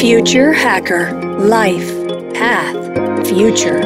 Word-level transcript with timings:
Future 0.00 0.52
Hacker 0.52 1.12
Life 1.42 1.92
Path 2.38 3.26
Future. 3.26 3.80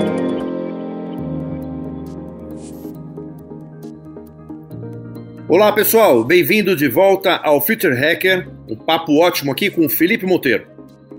Olá 5.48 5.72
pessoal, 5.72 6.22
bem-vindo 6.22 6.76
de 6.76 6.86
volta 6.86 7.36
ao 7.36 7.62
Future 7.62 7.94
Hacker, 7.94 8.46
um 8.68 8.76
papo 8.76 9.22
ótimo 9.22 9.52
aqui 9.52 9.70
com 9.70 9.86
o 9.86 9.88
Felipe 9.88 10.26
Monteiro. 10.26 10.66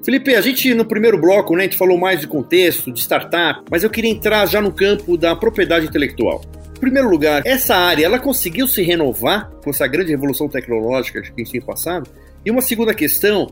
Felipe, 0.05 0.36
a 0.36 0.41
gente 0.41 0.71
no 0.75 0.86
primeiro 0.86 1.20
bloco, 1.20 1.55
né, 1.55 1.62
a 1.62 1.64
gente 1.64 1.78
falou 1.78 1.98
mais 1.98 2.20
de 2.20 2.28
contexto, 2.28 2.91
de 2.91 3.00
startup, 3.00 3.64
mas 3.71 3.84
eu 3.84 3.89
queria 3.89 4.12
entrar 4.12 4.46
já 4.46 4.62
no 4.62 4.71
campo 4.71 5.18
da 5.18 5.36
propriedade 5.36 5.88
intelectual. 5.88 6.44
Em 6.78 6.80
primeiro 6.80 7.10
lugar, 7.10 7.41
essa 7.48 7.75
área, 7.75 8.05
ela 8.05 8.20
conseguiu 8.20 8.68
se 8.68 8.84
renovar 8.84 9.50
com 9.64 9.71
essa 9.71 9.88
grande 9.88 10.12
revolução 10.12 10.48
tecnológica 10.48 11.20
que 11.20 11.30
a 11.30 11.44
gente 11.44 11.52
tem 11.52 11.62
passado? 11.62 12.07
E 12.46 12.52
uma 12.52 12.62
segunda 12.62 12.94
questão, 12.94 13.48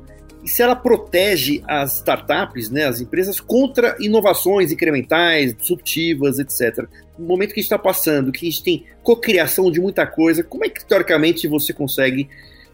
se 0.48 0.62
ela 0.62 0.76
protege 0.76 1.64
as 1.68 1.98
startups, 1.98 2.70
né, 2.70 2.86
as 2.86 3.00
empresas, 3.00 3.40
contra 3.40 3.96
inovações 4.00 4.72
incrementais, 4.72 5.56
disruptivas, 5.56 6.40
etc. 6.40 6.88
No 7.18 7.28
momento 7.28 7.54
que 7.54 7.60
a 7.60 7.62
gente 7.62 7.72
está 7.72 7.80
passando, 7.80 8.32
que 8.32 8.48
a 8.48 8.50
gente 8.50 8.64
tem 8.64 8.86
cocriação 9.04 9.72
de 9.72 9.80
muita 9.80 10.06
coisa, 10.08 10.44
como 10.44 10.66
é 10.66 10.70
que, 10.70 10.86
teoricamente, 10.86 11.48
você 11.48 11.74
consegue 11.74 12.30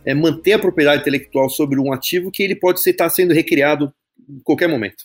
é, 0.05 0.13
manter 0.13 0.53
a 0.53 0.59
propriedade 0.59 1.02
intelectual 1.02 1.49
sobre 1.49 1.80
um 1.80 1.91
ativo 1.91 2.31
que 2.31 2.44
ele 2.44 2.55
pode 2.55 2.80
estar 2.80 3.05
tá 3.05 3.09
sendo 3.09 3.34
recriado 3.34 3.94
em 4.30 4.39
qualquer 4.39 4.67
momento. 4.67 5.03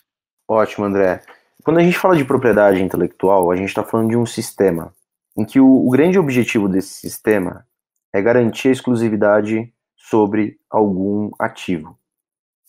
Ótimo, 0.48 0.84
André. 0.84 1.22
Quando 1.64 1.78
a 1.78 1.82
gente 1.82 1.98
fala 1.98 2.16
de 2.16 2.24
propriedade 2.24 2.82
intelectual, 2.82 3.50
a 3.50 3.56
gente 3.56 3.68
está 3.68 3.82
falando 3.82 4.10
de 4.10 4.16
um 4.16 4.26
sistema 4.26 4.92
em 5.36 5.44
que 5.44 5.60
o, 5.60 5.86
o 5.86 5.90
grande 5.90 6.18
objetivo 6.18 6.68
desse 6.68 6.94
sistema 6.94 7.64
é 8.12 8.20
garantir 8.20 8.68
a 8.68 8.72
exclusividade 8.72 9.72
sobre 9.96 10.58
algum 10.68 11.30
ativo. 11.38 11.96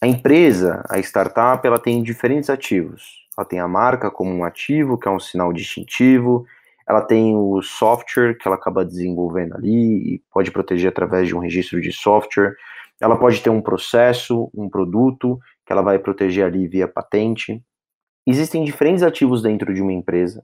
A 0.02 0.08
empresa, 0.08 0.84
a 0.90 1.00
startup, 1.00 1.66
ela 1.66 1.80
tem 1.80 2.04
diferentes 2.04 2.50
ativos. 2.50 3.24
Ela 3.38 3.48
tem 3.48 3.60
a 3.60 3.68
marca 3.68 4.12
como 4.12 4.32
um 4.32 4.44
ativo, 4.44 4.98
que 4.98 5.08
é 5.08 5.12
um 5.12 5.20
sinal 5.20 5.52
distintivo, 5.52 6.45
ela 6.88 7.02
tem 7.02 7.36
o 7.36 7.62
software 7.62 8.38
que 8.38 8.48
ela 8.48 8.58
acaba 8.58 8.84
desenvolvendo 8.84 9.56
ali 9.56 10.16
e 10.16 10.22
pode 10.32 10.52
proteger 10.52 10.90
através 10.90 11.28
de 11.28 11.36
um 11.36 11.40
registro 11.40 11.80
de 11.80 11.92
software. 11.92 12.56
Ela 13.02 13.17
pode 13.17 13.42
ter 13.42 13.50
um 13.50 13.62
processo, 13.62 14.52
um 14.54 14.70
produto 14.70 15.40
que 15.66 15.72
ela 15.72 15.82
vai 15.82 15.98
proteger 15.98 16.45
ali 16.45 16.67
via 16.67 16.88
patente. 16.88 17.64
Existem 18.28 18.64
diferentes 18.64 19.04
ativos 19.04 19.42
dentro 19.42 19.73
de 19.73 19.82
uma 19.82 19.94
empresa 19.94 20.44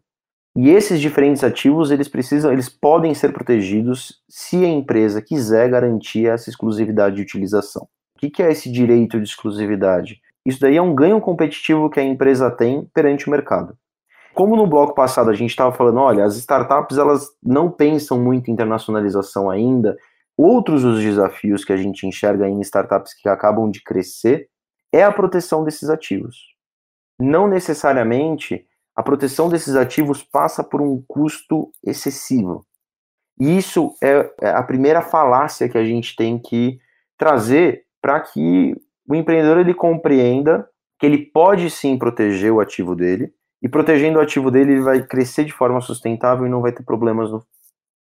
e 0.55 0.69
esses 0.69 0.99
diferentes 0.99 1.43
ativos 1.43 1.91
eles 1.91 2.07
precisam, 2.07 2.51
eles 2.51 2.67
podem 2.67 3.13
ser 3.13 3.31
protegidos 3.31 4.21
se 4.27 4.57
a 4.65 4.67
empresa 4.67 5.21
quiser 5.21 5.69
garantir 5.69 6.27
essa 6.27 6.49
exclusividade 6.49 7.17
de 7.17 7.21
utilização. 7.21 7.87
O 8.21 8.29
que 8.29 8.43
é 8.43 8.51
esse 8.51 8.69
direito 8.69 9.17
de 9.17 9.23
exclusividade? 9.23 10.21
Isso 10.45 10.59
daí 10.59 10.75
é 10.75 10.81
um 10.81 10.93
ganho 10.93 11.21
competitivo 11.21 11.89
que 11.89 11.99
a 11.99 12.03
empresa 12.03 12.51
tem 12.51 12.83
perante 12.93 13.27
o 13.27 13.31
mercado. 13.31 13.77
Como 14.33 14.55
no 14.55 14.67
bloco 14.67 14.93
passado 14.93 15.29
a 15.29 15.33
gente 15.33 15.49
estava 15.49 15.71
falando, 15.71 15.99
olha, 15.99 16.25
as 16.25 16.35
startups 16.35 16.97
elas 16.97 17.29
não 17.41 17.69
pensam 17.71 18.19
muito 18.19 18.49
em 18.49 18.53
internacionalização 18.53 19.49
ainda. 19.49 19.97
Outros 20.37 20.83
os 20.83 21.01
desafios 21.01 21.65
que 21.65 21.73
a 21.73 21.77
gente 21.77 22.07
enxerga 22.07 22.47
em 22.47 22.61
startups 22.61 23.13
que 23.13 23.27
acabam 23.27 23.69
de 23.69 23.83
crescer 23.83 24.49
é 24.91 25.03
a 25.03 25.11
proteção 25.11 25.63
desses 25.63 25.89
ativos. 25.89 26.37
Não 27.19 27.47
necessariamente 27.47 28.65
a 28.95 29.03
proteção 29.03 29.49
desses 29.49 29.75
ativos 29.75 30.23
passa 30.23 30.63
por 30.63 30.81
um 30.81 31.01
custo 31.07 31.71
excessivo. 31.85 32.65
E 33.39 33.57
isso 33.57 33.93
é, 34.03 34.29
é 34.41 34.49
a 34.49 34.63
primeira 34.63 35.01
falácia 35.01 35.69
que 35.69 35.77
a 35.77 35.85
gente 35.85 36.15
tem 36.15 36.37
que 36.37 36.79
trazer 37.17 37.85
para 38.01 38.19
que 38.19 38.75
o 39.07 39.15
empreendedor 39.15 39.59
ele 39.59 39.73
compreenda 39.73 40.67
que 40.99 41.05
ele 41.05 41.17
pode 41.17 41.69
sim 41.69 41.97
proteger 41.97 42.51
o 42.51 42.59
ativo 42.59 42.95
dele, 42.95 43.33
e 43.61 43.67
protegendo 43.67 44.19
o 44.19 44.21
ativo 44.21 44.49
dele, 44.49 44.73
ele 44.73 44.81
vai 44.81 45.03
crescer 45.03 45.43
de 45.43 45.51
forma 45.51 45.81
sustentável 45.81 46.45
e 46.45 46.49
não 46.49 46.61
vai 46.61 46.71
ter 46.71 46.83
problemas 46.83 47.29
no... 47.29 47.45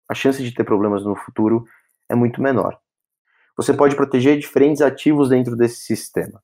a 0.09 0.15
chance 0.15 0.43
de 0.43 0.53
ter 0.53 0.65
problemas 0.65 1.05
no 1.05 1.15
futuro 1.17 1.65
é 2.09 2.15
muito 2.15 2.43
menor. 2.43 2.79
Você 3.57 3.73
pode 3.73 3.97
proteger 3.97 4.39
diferentes 4.39 4.83
ativos 4.83 5.31
dentro 5.31 5.57
desse 5.57 5.81
sistema. 5.83 6.43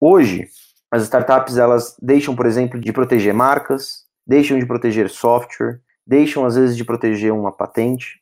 Hoje, 0.00 0.46
as 0.90 1.02
startups 1.02 1.56
elas 1.56 1.96
deixam, 2.00 2.36
por 2.36 2.46
exemplo, 2.46 2.78
de 2.78 2.92
proteger 2.92 3.34
marcas, 3.34 4.06
deixam 4.26 4.58
de 4.58 4.66
proteger 4.66 5.08
software, 5.08 5.80
deixam 6.06 6.44
às 6.44 6.54
vezes 6.54 6.76
de 6.76 6.84
proteger 6.84 7.32
uma 7.32 7.50
patente. 7.50 8.20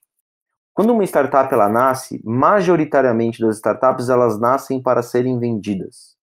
Quando 0.77 0.93
uma 0.93 1.03
startup 1.05 1.53
ela 1.53 1.69
nasce, 1.69 2.21
majoritariamente 2.25 3.41
das 3.41 3.57
startups 3.57 4.09
elas 4.09 4.39
nascem 4.39 4.81
para 4.81 5.03
serem 5.03 5.39
vendidas 5.39 6.17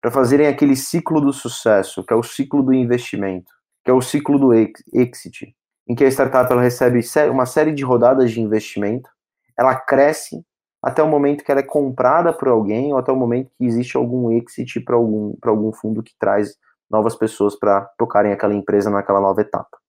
para 0.00 0.10
fazerem 0.10 0.46
aquele 0.46 0.74
ciclo 0.74 1.20
do 1.20 1.32
sucesso, 1.32 2.02
que 2.04 2.12
é 2.12 2.16
o 2.16 2.22
ciclo 2.22 2.62
do 2.62 2.72
investimento, 2.72 3.52
que 3.84 3.90
é 3.90 3.94
o 3.94 4.00
ciclo 4.00 4.38
do 4.38 4.54
exit, 4.54 5.54
em 5.86 5.94
que 5.94 6.04
a 6.04 6.08
startup 6.08 6.50
ela 6.50 6.62
recebe 6.62 7.00
uma 7.30 7.44
série 7.44 7.72
de 7.72 7.84
rodadas 7.84 8.30
de 8.30 8.40
investimento, 8.40 9.10
ela 9.58 9.74
cresce 9.74 10.42
até 10.82 11.02
o 11.02 11.08
momento 11.08 11.44
que 11.44 11.52
ela 11.52 11.60
é 11.60 11.64
comprada 11.64 12.32
por 12.32 12.48
alguém 12.48 12.92
ou 12.92 12.98
até 12.98 13.12
o 13.12 13.16
momento 13.16 13.50
que 13.58 13.64
existe 13.66 13.96
algum 13.96 14.30
exit 14.30 14.80
para 14.80 14.96
algum, 14.96 15.34
algum 15.42 15.72
fundo 15.72 16.02
que 16.02 16.14
traz 16.18 16.56
novas 16.90 17.14
pessoas 17.14 17.54
para 17.54 17.82
tocarem 17.98 18.32
aquela 18.32 18.54
empresa 18.54 18.88
naquela 18.88 19.20
nova 19.20 19.42
etapa. 19.42 19.79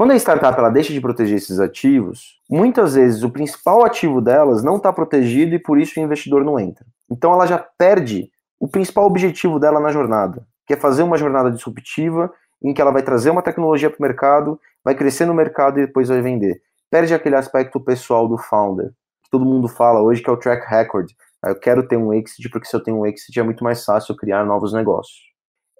Quando 0.00 0.12
a 0.12 0.16
startup 0.16 0.58
ela 0.58 0.70
deixa 0.70 0.94
de 0.94 1.00
proteger 1.02 1.36
esses 1.36 1.60
ativos, 1.60 2.40
muitas 2.48 2.94
vezes 2.94 3.22
o 3.22 3.28
principal 3.28 3.84
ativo 3.84 4.18
delas 4.22 4.62
não 4.62 4.78
está 4.78 4.90
protegido 4.90 5.54
e 5.54 5.58
por 5.58 5.78
isso 5.78 6.00
o 6.00 6.02
investidor 6.02 6.42
não 6.42 6.58
entra. 6.58 6.86
Então 7.10 7.30
ela 7.34 7.44
já 7.44 7.58
perde 7.58 8.30
o 8.58 8.66
principal 8.66 9.04
objetivo 9.04 9.60
dela 9.60 9.78
na 9.78 9.92
jornada, 9.92 10.46
que 10.66 10.72
é 10.72 10.76
fazer 10.78 11.02
uma 11.02 11.18
jornada 11.18 11.50
disruptiva 11.50 12.32
em 12.64 12.72
que 12.72 12.80
ela 12.80 12.90
vai 12.90 13.02
trazer 13.02 13.28
uma 13.28 13.42
tecnologia 13.42 13.90
para 13.90 13.98
o 13.98 14.02
mercado, 14.02 14.58
vai 14.82 14.94
crescer 14.94 15.26
no 15.26 15.34
mercado 15.34 15.78
e 15.78 15.84
depois 15.84 16.08
vai 16.08 16.22
vender. 16.22 16.62
Perde 16.90 17.12
aquele 17.12 17.36
aspecto 17.36 17.78
pessoal 17.78 18.26
do 18.26 18.38
founder, 18.38 18.92
que 19.22 19.30
todo 19.30 19.44
mundo 19.44 19.68
fala 19.68 20.00
hoje, 20.00 20.22
que 20.22 20.30
é 20.30 20.32
o 20.32 20.38
track 20.38 20.66
record. 20.66 21.10
Eu 21.44 21.56
quero 21.56 21.86
ter 21.86 21.98
um 21.98 22.14
exit, 22.14 22.48
porque 22.48 22.66
se 22.66 22.74
eu 22.74 22.82
tenho 22.82 23.00
um 23.00 23.06
exit 23.06 23.38
é 23.38 23.42
muito 23.42 23.62
mais 23.62 23.84
fácil 23.84 24.16
criar 24.16 24.46
novos 24.46 24.72
negócios. 24.72 25.29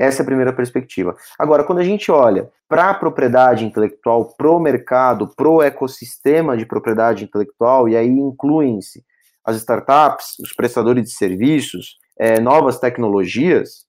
Essa 0.00 0.22
é 0.22 0.24
a 0.24 0.26
primeira 0.26 0.50
perspectiva. 0.50 1.14
Agora, 1.38 1.62
quando 1.62 1.80
a 1.80 1.84
gente 1.84 2.10
olha 2.10 2.50
para 2.66 2.88
a 2.88 2.94
propriedade 2.94 3.66
intelectual, 3.66 4.34
para 4.34 4.50
o 4.50 4.58
mercado, 4.58 5.28
para 5.36 5.46
o 5.46 5.62
ecossistema 5.62 6.56
de 6.56 6.64
propriedade 6.64 7.24
intelectual, 7.24 7.86
e 7.86 7.94
aí 7.94 8.08
incluem-se 8.08 9.04
as 9.44 9.56
startups, 9.56 10.38
os 10.38 10.54
prestadores 10.54 11.04
de 11.04 11.10
serviços, 11.10 11.98
é, 12.18 12.40
novas 12.40 12.78
tecnologias, 12.78 13.84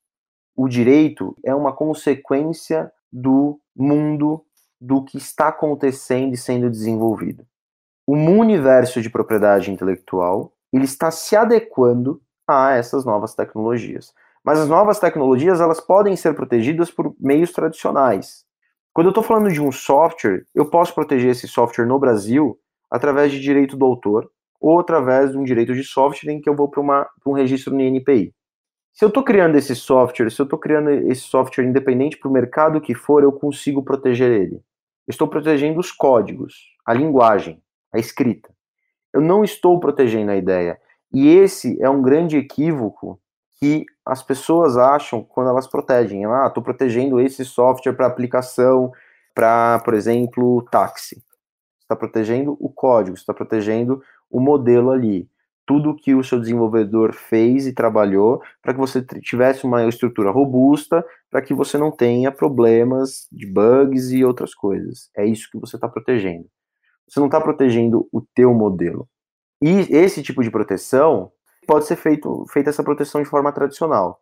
o 0.54 0.68
direito 0.68 1.34
é 1.46 1.56
uma 1.56 1.72
consequência 1.74 2.92
do 3.10 3.58
mundo 3.74 4.44
do 4.82 5.06
que 5.06 5.18
está 5.18 5.48
acontecendo 5.48 6.34
e 6.34 6.38
sendo 6.38 6.70
desenvolvido. 6.70 7.46
O 8.06 8.16
universo 8.16 9.02
de 9.02 9.10
propriedade 9.10 9.72
intelectual 9.72 10.52
ele 10.74 10.86
está 10.86 11.10
se 11.10 11.38
adequando 11.38 12.22
a 12.46 12.74
essas 12.74 13.06
novas 13.06 13.34
tecnologias. 13.34 14.14
Mas 14.44 14.60
as 14.60 14.68
novas 14.68 15.00
tecnologias 15.00 15.62
elas 15.62 15.80
podem 15.80 16.16
ser 16.16 16.34
protegidas 16.34 16.90
por 16.90 17.16
meios 17.20 17.52
tradicionais. 17.52 18.44
Quando 18.94 19.08
eu 19.08 19.12
estou 19.12 19.24
falando 19.24 19.52
de 19.52 19.62
um 19.62 19.72
software, 19.72 20.44
eu 20.54 20.70
posso 20.70 20.94
proteger 20.94 21.32
esse 21.32 21.48
software 21.48 21.86
no 21.86 22.00
Brasil 22.00 22.60
através 22.90 23.32
de 23.32 23.40
direito 23.40 23.78
do 23.78 23.86
autor, 23.86 24.30
ou 24.60 24.80
através 24.80 25.32
de 25.32 25.38
um 25.38 25.44
direito 25.44 25.74
de 25.74 25.84
software 25.84 26.32
em 26.32 26.42
que 26.42 26.50
eu 26.50 26.56
vou 26.56 26.70
para 26.70 27.10
um 27.26 27.32
registro 27.32 27.74
no 27.74 27.82
INPI. 27.82 28.34
Se 28.94 29.06
eu 29.06 29.08
estou 29.08 29.24
criando 29.24 29.56
esse 29.56 29.76
software, 29.76 30.30
se 30.30 30.42
eu 30.42 30.44
estou 30.44 30.60
criando 30.60 30.90
esse 30.90 31.22
software 31.22 31.64
independente 31.64 32.18
para 32.18 32.30
o 32.30 32.34
mercado 32.34 32.82
que 32.82 32.94
for, 32.94 33.24
eu 33.24 33.32
consigo 33.32 33.82
proteger 33.82 34.32
ele. 34.32 34.62
estou 35.08 35.28
protegendo 35.28 35.80
os 35.80 35.92
códigos, 35.92 36.54
a 36.86 36.94
linguagem, 36.94 37.62
a 37.94 37.98
escrita. 37.98 38.54
Eu 39.14 39.22
não 39.22 39.44
estou 39.44 39.80
protegendo 39.80 40.32
a 40.32 40.36
ideia. 40.36 40.78
E 41.14 41.28
esse 41.28 41.82
é 41.82 41.90
um 41.90 42.02
grande 42.02 42.38
equívoco 42.38 43.20
que 43.60 43.86
as 44.12 44.22
pessoas 44.22 44.76
acham 44.76 45.24
quando 45.24 45.52
elas 45.52 45.68
protegem. 45.68 46.26
Ah, 46.26 46.48
estou 46.48 46.62
protegendo 46.62 47.18
esse 47.18 47.46
software 47.46 47.94
para 47.94 48.08
aplicação, 48.08 48.92
para, 49.34 49.80
por 49.86 49.94
exemplo, 49.94 50.62
táxi. 50.70 51.24
Está 51.82 51.96
protegendo 51.96 52.58
o 52.60 52.68
código, 52.68 53.16
está 53.16 53.34
protegendo 53.34 54.04
o 54.30 54.42
modelo 54.42 54.92
ali. 54.92 55.30
Tudo 55.66 55.96
que 55.96 56.14
o 56.14 56.26
seu 56.26 56.42
desenvolvedor 56.42 57.14
fez 57.14 57.66
e 57.66 57.74
trabalhou 57.74 58.42
para 58.62 58.74
que 58.74 58.80
você 58.82 59.02
tivesse 59.02 59.64
uma 59.64 59.88
estrutura 59.88 60.30
robusta, 60.30 61.06
para 61.30 61.42
que 61.42 61.54
você 61.54 61.78
não 61.78 61.90
tenha 61.90 62.34
problemas 62.34 63.30
de 63.32 63.48
bugs 63.48 64.12
e 64.12 64.26
outras 64.26 64.54
coisas. 64.54 65.10
É 65.16 65.26
isso 65.26 65.48
que 65.50 65.58
você 65.58 65.78
está 65.78 65.88
protegendo. 65.88 66.48
Você 67.08 67.18
não 67.18 67.28
está 67.28 67.40
protegendo 67.40 68.06
o 68.12 68.20
teu 68.20 68.54
modelo. 68.54 69.08
E 69.62 69.88
esse 69.90 70.22
tipo 70.22 70.44
de 70.44 70.52
proteção 70.52 71.32
pode 71.68 71.86
ser 71.86 71.96
feito, 71.96 72.46
feita 72.50 72.70
essa 72.70 72.84
proteção 72.84 73.22
de 73.22 73.30
forma 73.30 73.52
tradicional. 73.52 74.22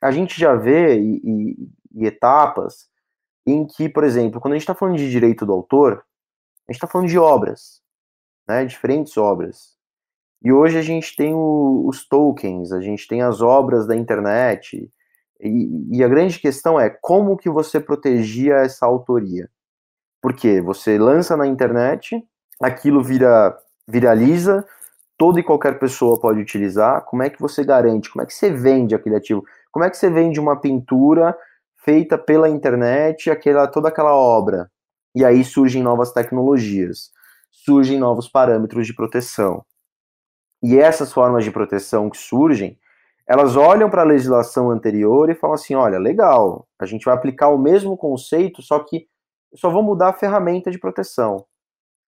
A 0.00 0.10
gente 0.10 0.38
já 0.38 0.54
vê 0.54 0.98
e, 0.98 1.20
e, 1.24 1.68
e 1.94 2.06
etapas 2.06 2.88
em 3.46 3.66
que, 3.66 3.88
por 3.88 4.04
exemplo, 4.04 4.40
quando 4.40 4.52
a 4.52 4.56
gente 4.56 4.62
está 4.62 4.74
falando 4.74 4.96
de 4.96 5.10
direito 5.10 5.46
do 5.46 5.52
autor, 5.52 6.04
a 6.68 6.72
gente 6.72 6.76
está 6.76 6.86
falando 6.86 7.08
de 7.08 7.18
obras 7.18 7.82
né, 8.46 8.64
diferentes 8.64 9.16
obras. 9.16 9.76
E 10.44 10.52
hoje 10.52 10.78
a 10.78 10.82
gente 10.82 11.14
tem 11.14 11.32
o, 11.34 11.86
os 11.86 12.06
tokens, 12.06 12.72
a 12.72 12.80
gente 12.80 13.06
tem 13.06 13.22
as 13.22 13.40
obras 13.40 13.86
da 13.86 13.96
internet, 13.96 14.90
E, 15.40 15.96
e, 15.98 16.04
a 16.04 16.08
grande 16.08 16.38
questão 16.38 16.78
é 16.78 16.88
como 16.88 17.36
que 17.36 17.50
você 17.50 17.80
protegia 17.80 18.56
essa 18.56 18.86
autoria? 18.86 19.48
Porque 20.20 20.60
você 20.60 20.98
lança 20.98 21.36
na 21.36 21.46
internet, 21.46 22.22
aquilo 22.60 23.02
vira 23.02 23.56
viraliza, 23.88 24.64
toda 25.22 25.38
e 25.38 25.44
qualquer 25.44 25.78
pessoa 25.78 26.18
pode 26.18 26.40
utilizar. 26.40 27.04
Como 27.04 27.22
é 27.22 27.30
que 27.30 27.40
você 27.40 27.62
garante? 27.62 28.10
Como 28.10 28.24
é 28.24 28.26
que 28.26 28.34
você 28.34 28.50
vende 28.50 28.92
aquele 28.92 29.14
ativo? 29.14 29.44
Como 29.70 29.84
é 29.84 29.88
que 29.88 29.96
você 29.96 30.10
vende 30.10 30.40
uma 30.40 30.60
pintura 30.60 31.32
feita 31.84 32.18
pela 32.18 32.48
internet, 32.48 33.30
aquela 33.30 33.68
toda 33.68 33.86
aquela 33.86 34.12
obra? 34.12 34.68
E 35.14 35.24
aí 35.24 35.44
surgem 35.44 35.80
novas 35.80 36.10
tecnologias, 36.10 37.12
surgem 37.52 38.00
novos 38.00 38.28
parâmetros 38.28 38.84
de 38.84 38.96
proteção. 38.96 39.64
E 40.60 40.76
essas 40.76 41.12
formas 41.12 41.44
de 41.44 41.52
proteção 41.52 42.10
que 42.10 42.18
surgem, 42.18 42.76
elas 43.24 43.54
olham 43.54 43.88
para 43.88 44.02
a 44.02 44.04
legislação 44.04 44.72
anterior 44.72 45.30
e 45.30 45.36
falam 45.36 45.54
assim: 45.54 45.76
olha, 45.76 46.00
legal, 46.00 46.66
a 46.80 46.84
gente 46.84 47.04
vai 47.04 47.14
aplicar 47.14 47.50
o 47.50 47.58
mesmo 47.58 47.96
conceito, 47.96 48.60
só 48.60 48.80
que 48.80 49.06
só 49.54 49.70
vou 49.70 49.84
mudar 49.84 50.08
a 50.08 50.14
ferramenta 50.14 50.68
de 50.68 50.80
proteção. 50.80 51.46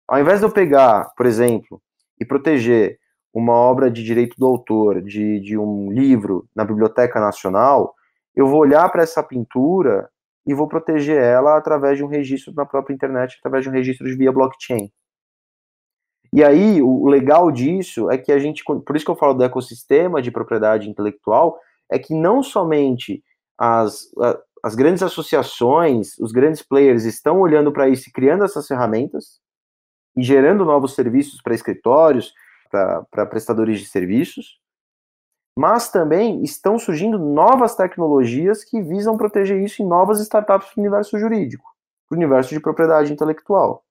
Ao 0.09 0.19
invés 0.19 0.41
de 0.41 0.47
eu 0.47 0.51
pegar, 0.51 1.13
por 1.17 1.27
exemplo, 1.27 1.81
e 2.21 2.25
proteger 2.25 2.99
uma 3.35 3.53
obra 3.53 3.91
de 3.91 4.05
direito 4.05 4.37
do 4.39 4.47
autor, 4.47 5.03
de, 5.03 5.41
de 5.41 5.59
um 5.59 5.91
livro 5.91 6.49
na 6.55 6.65
Biblioteca 6.65 7.19
Nacional, 7.19 7.93
eu 8.35 8.47
vou 8.47 8.61
olhar 8.61 8.89
para 8.91 9.03
essa 9.03 9.23
pintura 9.25 10.09
e 10.47 10.55
vou 10.55 10.69
proteger 10.69 11.21
ela 11.21 11.57
através 11.57 11.99
de 11.99 12.05
um 12.05 12.07
registro 12.07 12.55
na 12.55 12.65
própria 12.65 12.95
internet, 12.95 13.37
através 13.41 13.65
de 13.65 13.71
um 13.71 13.73
registro 13.73 14.07
via 14.17 14.31
blockchain. 14.31 14.89
E 16.33 16.43
aí, 16.43 16.81
o 16.83 17.07
legal 17.07 17.51
disso 17.51 18.11
é 18.11 18.19
que 18.19 18.33
a 18.33 18.39
gente, 18.39 18.63
por 18.65 18.97
isso 18.97 19.05
que 19.05 19.11
eu 19.11 19.17
falo 19.17 19.35
do 19.35 19.45
ecossistema 19.45 20.23
de 20.23 20.31
propriedade 20.31 20.89
intelectual, 20.89 21.59
é 21.91 21.99
que 21.99 22.15
não 22.15 22.43
somente 22.43 23.23
as, 23.59 24.09
as 24.63 24.75
grandes 24.75 25.03
associações, 25.03 26.19
os 26.19 26.33
grandes 26.33 26.63
players 26.63 27.05
estão 27.05 27.41
olhando 27.41 27.73
para 27.73 27.89
isso 27.89 28.09
e 28.09 28.13
criando 28.13 28.45
essas 28.45 28.67
ferramentas 28.67 29.41
e 30.17 30.23
gerando 30.23 30.65
novos 30.65 30.95
serviços 30.95 31.41
para 31.41 31.55
escritórios, 31.55 32.33
para 32.75 33.27
prestadores 33.27 33.79
de 33.81 33.87
serviços, 33.87 34.59
mas 35.57 35.91
também 35.91 36.43
estão 36.43 36.79
surgindo 36.79 37.19
novas 37.19 37.77
tecnologias 37.77 38.65
que 38.65 38.83
visam 38.83 39.17
proteger 39.17 39.63
isso 39.63 39.83
em 39.83 39.87
novas 39.87 40.21
startups 40.21 40.69
para 40.69 40.81
o 40.81 40.83
universo 40.83 41.19
jurídico, 41.19 41.65
para 42.09 42.17
o 42.17 42.19
universo 42.19 42.51
de 42.51 42.61
propriedade 42.61 43.13
intelectual. 43.13 43.85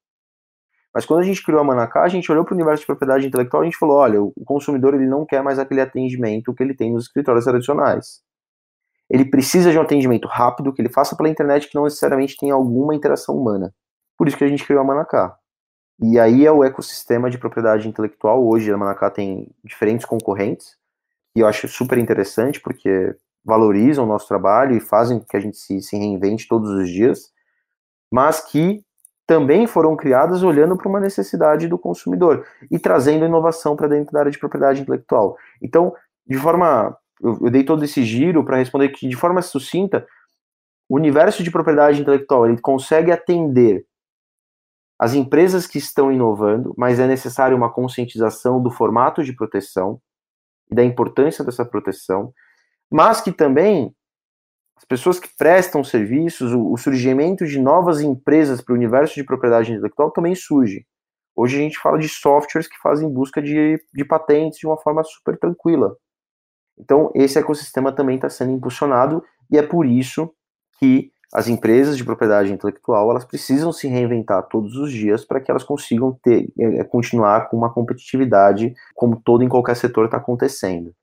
Mas 0.93 1.05
quando 1.05 1.21
a 1.21 1.23
gente 1.23 1.43
criou 1.43 1.61
a 1.61 1.63
Manacá, 1.63 2.03
a 2.03 2.09
gente 2.09 2.31
olhou 2.31 2.43
para 2.43 2.53
o 2.53 2.55
universo 2.55 2.81
de 2.81 2.85
propriedade 2.85 3.25
intelectual 3.25 3.63
e 3.63 3.65
a 3.65 3.69
gente 3.69 3.79
falou, 3.79 3.97
olha, 3.97 4.21
o 4.21 4.33
consumidor 4.45 4.93
ele 4.93 5.07
não 5.07 5.25
quer 5.25 5.41
mais 5.41 5.57
aquele 5.57 5.81
atendimento 5.81 6.53
que 6.53 6.61
ele 6.61 6.75
tem 6.75 6.91
nos 6.93 7.05
escritórios 7.05 7.45
tradicionais. 7.45 8.21
Ele 9.09 9.25
precisa 9.25 9.71
de 9.71 9.77
um 9.77 9.81
atendimento 9.81 10.27
rápido, 10.27 10.71
que 10.73 10.81
ele 10.81 10.89
faça 10.89 11.15
pela 11.15 11.29
internet, 11.29 11.67
que 11.67 11.75
não 11.75 11.85
necessariamente 11.85 12.37
tenha 12.37 12.53
alguma 12.53 12.93
interação 12.93 13.35
humana. 13.35 13.73
Por 14.17 14.27
isso 14.27 14.37
que 14.37 14.43
a 14.43 14.47
gente 14.47 14.65
criou 14.65 14.81
a 14.81 14.83
Manacá. 14.83 15.37
E 15.99 16.19
aí 16.19 16.45
é 16.45 16.51
o 16.51 16.63
ecossistema 16.63 17.29
de 17.29 17.37
propriedade 17.37 17.87
intelectual. 17.87 18.45
Hoje 18.45 18.71
a 18.71 18.77
Manacá 18.77 19.09
tem 19.09 19.49
diferentes 19.63 20.05
concorrentes, 20.05 20.75
e 21.35 21.39
eu 21.39 21.47
acho 21.47 21.67
super 21.67 21.97
interessante 21.97 22.59
porque 22.59 23.15
valorizam 23.43 24.05
o 24.05 24.07
nosso 24.07 24.27
trabalho 24.27 24.75
e 24.75 24.79
fazem 24.79 25.19
que 25.19 25.35
a 25.35 25.39
gente 25.39 25.57
se, 25.57 25.81
se 25.81 25.97
reinvente 25.97 26.47
todos 26.47 26.69
os 26.69 26.89
dias, 26.89 27.31
mas 28.11 28.39
que 28.39 28.83
também 29.25 29.65
foram 29.67 29.95
criadas 29.95 30.43
olhando 30.43 30.77
para 30.77 30.87
uma 30.87 30.99
necessidade 30.99 31.67
do 31.67 31.77
consumidor 31.77 32.45
e 32.69 32.77
trazendo 32.77 33.25
inovação 33.25 33.75
para 33.75 33.87
dentro 33.87 34.11
da 34.11 34.19
área 34.19 34.31
de 34.31 34.39
propriedade 34.39 34.81
intelectual. 34.81 35.37
Então, 35.61 35.93
de 36.25 36.37
forma. 36.37 36.97
Eu, 37.21 37.39
eu 37.43 37.49
dei 37.49 37.63
todo 37.63 37.85
esse 37.85 38.03
giro 38.03 38.43
para 38.43 38.57
responder 38.57 38.89
que, 38.89 39.07
de 39.07 39.15
forma 39.15 39.41
sucinta, 39.41 40.05
o 40.89 40.95
universo 40.95 41.41
de 41.41 41.51
propriedade 41.51 42.01
intelectual 42.01 42.45
ele 42.45 42.59
consegue 42.59 43.11
atender 43.11 43.85
as 45.03 45.13
empresas 45.13 45.67
que 45.67 45.77
estão 45.77 46.13
inovando, 46.13 46.73
mas 46.77 46.97
é 46.97 47.05
necessário 47.05 47.57
uma 47.57 47.69
conscientização 47.69 48.63
do 48.63 48.71
formato 48.71 49.21
de 49.21 49.35
proteção 49.35 50.01
e 50.71 50.75
da 50.75 50.81
importância 50.81 51.43
dessa 51.43 51.65
proteção, 51.65 52.33
mas 52.89 53.19
que 53.19 53.33
também 53.33 53.93
as 54.77 54.85
pessoas 54.85 55.19
que 55.19 55.27
prestam 55.37 55.83
serviços, 55.83 56.53
o, 56.53 56.71
o 56.71 56.77
surgimento 56.77 57.45
de 57.45 57.59
novas 57.59 57.99
empresas 57.99 58.61
para 58.61 58.71
o 58.71 58.77
universo 58.77 59.15
de 59.15 59.25
propriedade 59.25 59.73
intelectual 59.73 60.09
também 60.09 60.35
surge. 60.35 60.85
Hoje 61.35 61.57
a 61.57 61.59
gente 61.59 61.79
fala 61.79 61.99
de 61.99 62.07
softwares 62.07 62.69
que 62.69 62.79
fazem 62.81 63.11
busca 63.11 63.41
de, 63.41 63.77
de 63.93 64.05
patentes 64.05 64.57
de 64.57 64.65
uma 64.65 64.77
forma 64.77 65.03
super 65.03 65.37
tranquila. 65.37 65.97
Então, 66.79 67.11
esse 67.13 67.37
ecossistema 67.37 67.91
também 67.91 68.15
está 68.15 68.29
sendo 68.29 68.53
impulsionado 68.53 69.21
e 69.51 69.57
é 69.57 69.63
por 69.63 69.85
isso 69.85 70.33
que 70.79 71.11
as 71.33 71.47
empresas 71.47 71.97
de 71.97 72.03
propriedade 72.03 72.51
intelectual 72.51 73.09
elas 73.09 73.25
precisam 73.25 73.73
se 73.73 73.87
reinventar 73.87 74.43
todos 74.43 74.75
os 74.75 74.91
dias 74.91 75.25
para 75.25 75.41
que 75.41 75.49
elas 75.49 75.63
consigam 75.63 76.17
ter, 76.23 76.47
é, 76.59 76.83
continuar 76.83 77.49
com 77.49 77.57
uma 77.57 77.73
competitividade 77.73 78.75
como 78.93 79.19
todo 79.19 79.43
em 79.43 79.49
qualquer 79.49 79.75
setor 79.75 80.05
está 80.05 80.17
acontecendo. 80.17 80.93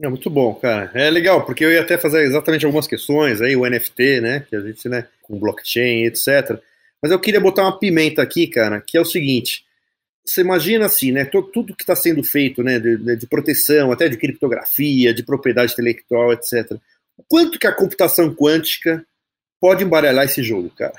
É 0.00 0.08
muito 0.08 0.28
bom, 0.28 0.54
cara. 0.54 0.90
É 0.92 1.08
legal, 1.08 1.46
porque 1.46 1.64
eu 1.64 1.72
ia 1.72 1.80
até 1.80 1.96
fazer 1.96 2.24
exatamente 2.24 2.66
algumas 2.66 2.86
questões 2.86 3.40
aí, 3.40 3.56
o 3.56 3.64
NFT, 3.64 4.20
né, 4.20 4.40
que 4.40 4.54
a 4.54 4.60
gente, 4.60 4.88
né, 4.88 5.06
com 5.22 5.38
blockchain, 5.38 6.04
etc. 6.04 6.60
Mas 7.00 7.12
eu 7.12 7.18
queria 7.18 7.40
botar 7.40 7.62
uma 7.62 7.78
pimenta 7.78 8.20
aqui, 8.20 8.46
cara, 8.46 8.80
que 8.80 8.98
é 8.98 9.00
o 9.00 9.04
seguinte: 9.04 9.64
você 10.26 10.40
imagina 10.40 10.86
assim, 10.86 11.12
né, 11.12 11.24
tudo 11.24 11.74
que 11.76 11.84
está 11.84 11.94
sendo 11.94 12.24
feito, 12.24 12.62
né, 12.62 12.78
de, 12.78 13.16
de, 13.16 13.26
proteção, 13.26 13.92
até 13.92 14.08
de 14.08 14.16
criptografia, 14.16 15.14
de 15.14 15.22
propriedade 15.22 15.72
intelectual, 15.72 16.32
etc. 16.32 16.76
Quanto 17.28 17.58
que 17.58 17.66
a 17.66 17.72
computação 17.72 18.34
quântica 18.34 19.06
pode 19.64 19.82
embaralhar 19.82 20.26
esse 20.26 20.42
jogo, 20.42 20.68
cara? 20.76 20.92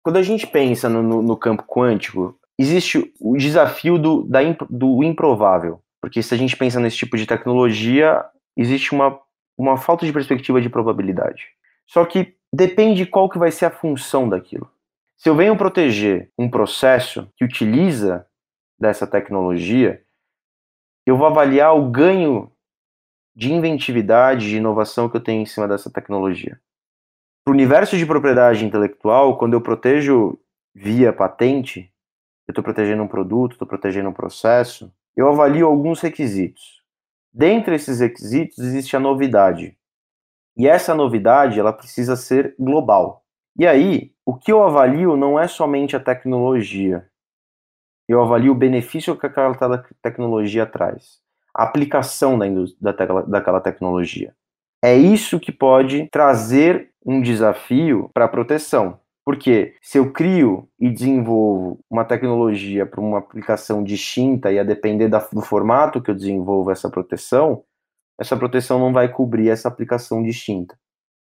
Quando 0.00 0.16
a 0.16 0.22
gente 0.22 0.46
pensa 0.46 0.88
no, 0.88 1.02
no, 1.02 1.20
no 1.20 1.36
campo 1.36 1.64
quântico, 1.64 2.38
existe 2.56 3.12
o 3.18 3.36
desafio 3.36 3.98
do, 3.98 4.22
da, 4.22 4.38
do 4.70 5.02
improvável. 5.02 5.82
Porque 6.00 6.22
se 6.22 6.32
a 6.32 6.38
gente 6.38 6.56
pensa 6.56 6.78
nesse 6.78 6.98
tipo 6.98 7.16
de 7.16 7.26
tecnologia, 7.26 8.24
existe 8.56 8.92
uma, 8.92 9.18
uma 9.58 9.76
falta 9.76 10.06
de 10.06 10.12
perspectiva 10.12 10.60
de 10.60 10.68
probabilidade. 10.70 11.48
Só 11.84 12.04
que 12.04 12.36
depende 12.54 13.04
qual 13.04 13.28
que 13.28 13.40
vai 13.40 13.50
ser 13.50 13.64
a 13.64 13.72
função 13.72 14.28
daquilo. 14.28 14.70
Se 15.16 15.28
eu 15.28 15.34
venho 15.34 15.56
proteger 15.56 16.30
um 16.38 16.48
processo 16.48 17.28
que 17.36 17.44
utiliza 17.44 18.24
dessa 18.78 19.04
tecnologia, 19.04 20.00
eu 21.04 21.16
vou 21.16 21.26
avaliar 21.26 21.76
o 21.76 21.90
ganho 21.90 22.52
de 23.34 23.52
inventividade, 23.52 24.48
de 24.48 24.58
inovação 24.58 25.08
que 25.08 25.16
eu 25.16 25.20
tenho 25.20 25.42
em 25.42 25.46
cima 25.46 25.66
dessa 25.66 25.90
tecnologia. 25.90 26.56
Para 27.48 27.52
o 27.52 27.54
universo 27.54 27.96
de 27.96 28.04
propriedade 28.04 28.62
intelectual, 28.62 29.38
quando 29.38 29.54
eu 29.54 29.62
protejo 29.62 30.38
via 30.74 31.14
patente, 31.14 31.90
eu 32.46 32.52
estou 32.52 32.62
protegendo 32.62 33.02
um 33.02 33.08
produto, 33.08 33.52
estou 33.52 33.66
protegendo 33.66 34.10
um 34.10 34.12
processo, 34.12 34.92
eu 35.16 35.26
avalio 35.26 35.66
alguns 35.66 36.02
requisitos. 36.02 36.82
Dentre 37.32 37.74
esses 37.76 38.00
requisitos 38.00 38.58
existe 38.58 38.94
a 38.96 39.00
novidade. 39.00 39.78
E 40.58 40.68
essa 40.68 40.94
novidade, 40.94 41.58
ela 41.58 41.72
precisa 41.72 42.16
ser 42.16 42.54
global. 42.58 43.24
E 43.58 43.66
aí, 43.66 44.12
o 44.26 44.36
que 44.36 44.52
eu 44.52 44.62
avalio 44.62 45.16
não 45.16 45.40
é 45.40 45.48
somente 45.48 45.96
a 45.96 46.00
tecnologia. 46.00 47.08
Eu 48.06 48.20
avalio 48.20 48.52
o 48.52 48.54
benefício 48.54 49.16
que 49.16 49.24
aquela 49.24 49.82
tecnologia 50.02 50.66
traz. 50.66 51.18
A 51.56 51.62
aplicação 51.62 52.38
da 52.38 52.44
da 52.92 53.22
daquela 53.22 53.62
tecnologia. 53.62 54.34
É 54.84 54.94
isso 54.94 55.40
que 55.40 55.50
pode 55.50 56.08
trazer 56.12 56.87
um 57.04 57.20
desafio 57.20 58.10
para 58.12 58.24
a 58.24 58.28
proteção. 58.28 58.98
Porque 59.24 59.74
se 59.82 59.98
eu 59.98 60.10
crio 60.10 60.66
e 60.80 60.90
desenvolvo 60.90 61.78
uma 61.90 62.04
tecnologia 62.04 62.86
para 62.86 63.00
uma 63.00 63.18
aplicação 63.18 63.84
distinta 63.84 64.50
e 64.50 64.58
a 64.58 64.64
depender 64.64 65.08
do 65.08 65.42
formato 65.42 66.00
que 66.00 66.10
eu 66.10 66.14
desenvolvo 66.14 66.70
essa 66.70 66.88
proteção, 66.88 67.62
essa 68.18 68.36
proteção 68.36 68.78
não 68.78 68.92
vai 68.92 69.08
cobrir 69.12 69.50
essa 69.50 69.68
aplicação 69.68 70.22
distinta. 70.22 70.76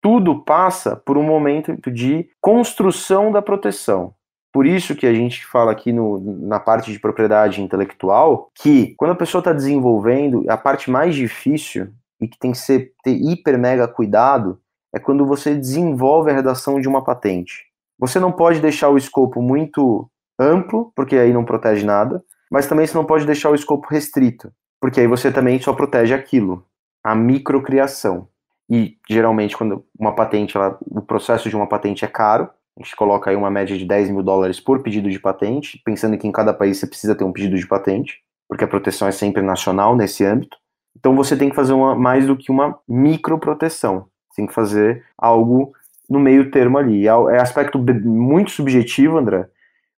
Tudo 0.02 0.44
passa 0.44 0.96
por 0.96 1.18
um 1.18 1.24
momento 1.24 1.90
de 1.90 2.30
construção 2.42 3.32
da 3.32 3.42
proteção. 3.42 4.14
Por 4.54 4.66
isso 4.66 4.96
que 4.96 5.08
a 5.08 5.14
gente 5.14 5.46
fala 5.46 5.72
aqui 5.72 5.92
no, 5.92 6.20
na 6.48 6.60
parte 6.60 6.92
de 6.92 7.00
propriedade 7.00 7.62
intelectual 7.62 8.52
que 8.56 8.94
quando 8.98 9.12
a 9.12 9.16
pessoa 9.16 9.40
está 9.40 9.52
desenvolvendo, 9.52 10.46
a 10.50 10.58
parte 10.58 10.92
mais 10.92 11.16
difícil 11.16 11.94
e 12.22 12.28
que 12.28 12.38
tem 12.38 12.52
que 12.52 12.58
ser 12.58 12.94
ter 13.04 13.16
hiper 13.16 13.58
mega 13.58 13.88
cuidado 13.88 14.60
é 14.96 15.00
quando 15.00 15.26
você 15.26 15.54
desenvolve 15.54 16.32
a 16.32 16.34
redação 16.34 16.80
de 16.80 16.88
uma 16.88 17.04
patente. 17.04 17.66
Você 18.00 18.18
não 18.18 18.32
pode 18.32 18.62
deixar 18.62 18.88
o 18.90 18.98
escopo 18.98 19.42
muito 19.42 20.10
amplo, 20.40 20.94
porque 20.96 21.18
aí 21.18 21.34
não 21.34 21.44
protege 21.44 21.86
nada, 21.86 22.24
mas 22.50 22.66
também 22.66 22.88
você 22.88 22.94
não 22.94 23.04
pode 23.04 23.26
deixar 23.26 23.50
o 23.50 23.56
escopo 23.56 23.90
restrito, 23.90 24.54
porque 24.80 25.02
aí 25.02 25.08
você 25.08 25.30
também 25.30 25.60
só 25.60 25.74
protege 25.74 26.14
aquilo, 26.14 26.66
a 27.04 27.14
microcriação. 27.14 28.30
E 28.70 28.98
geralmente, 29.10 29.58
quando 29.58 29.86
uma 30.00 30.16
patente, 30.16 30.56
ela, 30.56 30.78
o 30.90 31.02
processo 31.02 31.50
de 31.50 31.56
uma 31.58 31.68
patente 31.68 32.06
é 32.06 32.08
caro, 32.08 32.50
a 32.78 32.82
gente 32.82 32.96
coloca 32.96 33.30
aí 33.30 33.36
uma 33.36 33.52
média 33.52 33.78
de 33.78 33.86
10 33.86 34.10
mil 34.10 34.24
dólares 34.24 34.62
por 34.62 34.82
pedido 34.82 35.10
de 35.10 35.20
patente, 35.20 35.82
pensando 35.84 36.18
que 36.18 36.28
em 36.28 36.32
cada 36.32 36.54
país 36.54 36.78
você 36.78 36.88
precisa 36.88 37.16
ter 37.16 37.26
um 37.26 37.34
pedido 37.34 37.58
de 37.58 37.68
patente, 37.68 38.22
porque 38.48 38.64
a 38.64 38.68
proteção 38.68 39.10
é 39.10 39.12
sempre 39.12 39.42
nacional 39.42 39.94
nesse 39.96 40.24
âmbito. 40.24 40.58
Então 40.98 41.14
você 41.16 41.36
tem 41.36 41.50
que 41.50 41.56
fazer 41.56 41.74
uma, 41.74 41.96
mais 41.96 42.26
do 42.26 42.38
que 42.38 42.50
uma 42.50 42.80
microproteção. 42.88 44.08
Tem 44.36 44.46
que 44.46 44.54
fazer 44.54 45.04
algo 45.18 45.74
no 46.10 46.20
meio 46.20 46.52
termo 46.52 46.78
ali. 46.78 47.08
É, 47.08 47.12
é 47.12 47.42
aspecto 47.42 47.80
muito 47.80 48.52
subjetivo, 48.52 49.18
André, 49.18 49.48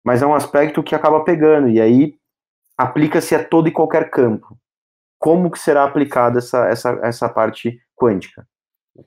mas 0.03 0.21
é 0.21 0.25
um 0.25 0.33
aspecto 0.33 0.83
que 0.83 0.95
acaba 0.95 1.23
pegando, 1.23 1.69
e 1.69 1.81
aí 1.81 2.15
aplica-se 2.77 3.35
a 3.35 3.43
todo 3.43 3.67
e 3.67 3.71
qualquer 3.71 4.09
campo. 4.09 4.57
Como 5.19 5.49
que 5.49 5.59
será 5.59 5.83
aplicada 5.83 6.37
essa, 6.37 6.67
essa, 6.67 6.99
essa 7.03 7.29
parte 7.29 7.81
quântica? 7.95 8.47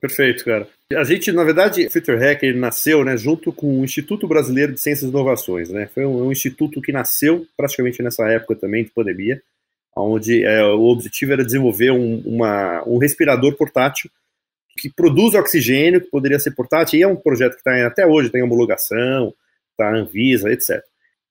Perfeito, 0.01 0.45
cara. 0.45 0.69
A 0.95 1.05
gente, 1.05 1.33
na 1.33 1.45
verdade, 1.45 1.87
o 1.87 1.91
Future 1.91 2.19
Hack 2.19 2.43
ele 2.43 2.59
nasceu 2.59 3.05
né, 3.05 3.17
junto 3.17 3.53
com 3.53 3.81
o 3.81 3.85
Instituto 3.85 4.27
Brasileiro 4.27 4.73
de 4.73 4.81
Ciências 4.81 5.09
e 5.09 5.13
Inovações. 5.13 5.71
Né? 5.71 5.89
Foi 5.93 6.05
um, 6.05 6.27
um 6.27 6.33
instituto 6.33 6.81
que 6.81 6.93
nasceu 6.93 7.47
praticamente 7.57 8.03
nessa 8.03 8.29
época 8.29 8.57
também 8.57 8.85
de 8.85 8.91
pandemia, 8.91 9.43
onde 9.97 10.45
é, 10.45 10.65
o 10.65 10.83
objetivo 10.83 11.33
era 11.33 11.45
desenvolver 11.45 11.91
um, 11.91 12.21
uma, 12.25 12.83
um 12.87 12.99
respirador 12.99 13.57
portátil 13.57 14.11
que 14.81 14.91
produz 14.91 15.35
oxigênio, 15.35 16.01
que 16.01 16.11
poderia 16.11 16.39
ser 16.39 16.53
portátil, 16.53 16.99
e 16.99 17.03
é 17.03 17.07
um 17.07 17.17
projeto 17.17 17.53
que 17.53 17.59
está 17.59 17.87
até 17.87 18.07
hoje, 18.07 18.31
tem 18.31 18.43
homologação, 18.43 19.35
tá 19.77 19.95
Anvisa, 19.95 20.51
etc. 20.51 20.81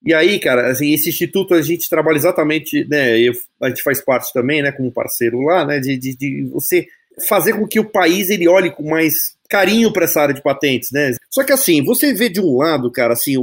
E 0.05 0.13
aí, 0.13 0.39
cara, 0.39 0.69
assim, 0.69 0.93
esse 0.93 1.09
instituto 1.09 1.53
a 1.53 1.61
gente 1.61 1.89
trabalha 1.89 2.15
exatamente, 2.15 2.87
né, 2.87 3.19
eu, 3.19 3.33
a 3.61 3.67
gente 3.67 3.83
faz 3.83 4.01
parte 4.01 4.31
também, 4.31 4.61
né, 4.61 4.71
como 4.71 4.91
parceiro 4.91 5.41
lá, 5.41 5.65
né, 5.65 5.79
de, 5.79 5.97
de, 5.97 6.15
de 6.15 6.43
você 6.51 6.87
fazer 7.27 7.53
com 7.53 7.67
que 7.67 7.79
o 7.79 7.89
país 7.89 8.29
ele 8.29 8.47
olhe 8.47 8.71
com 8.71 8.87
mais 8.87 9.37
carinho 9.49 9.91
para 9.91 10.05
essa 10.05 10.21
área 10.21 10.33
de 10.33 10.41
patentes, 10.41 10.91
né? 10.91 11.15
Só 11.29 11.43
que 11.43 11.51
assim, 11.51 11.83
você 11.83 12.13
vê 12.13 12.29
de 12.29 12.39
um 12.39 12.57
lado, 12.57 12.89
cara, 12.91 13.13
assim, 13.13 13.35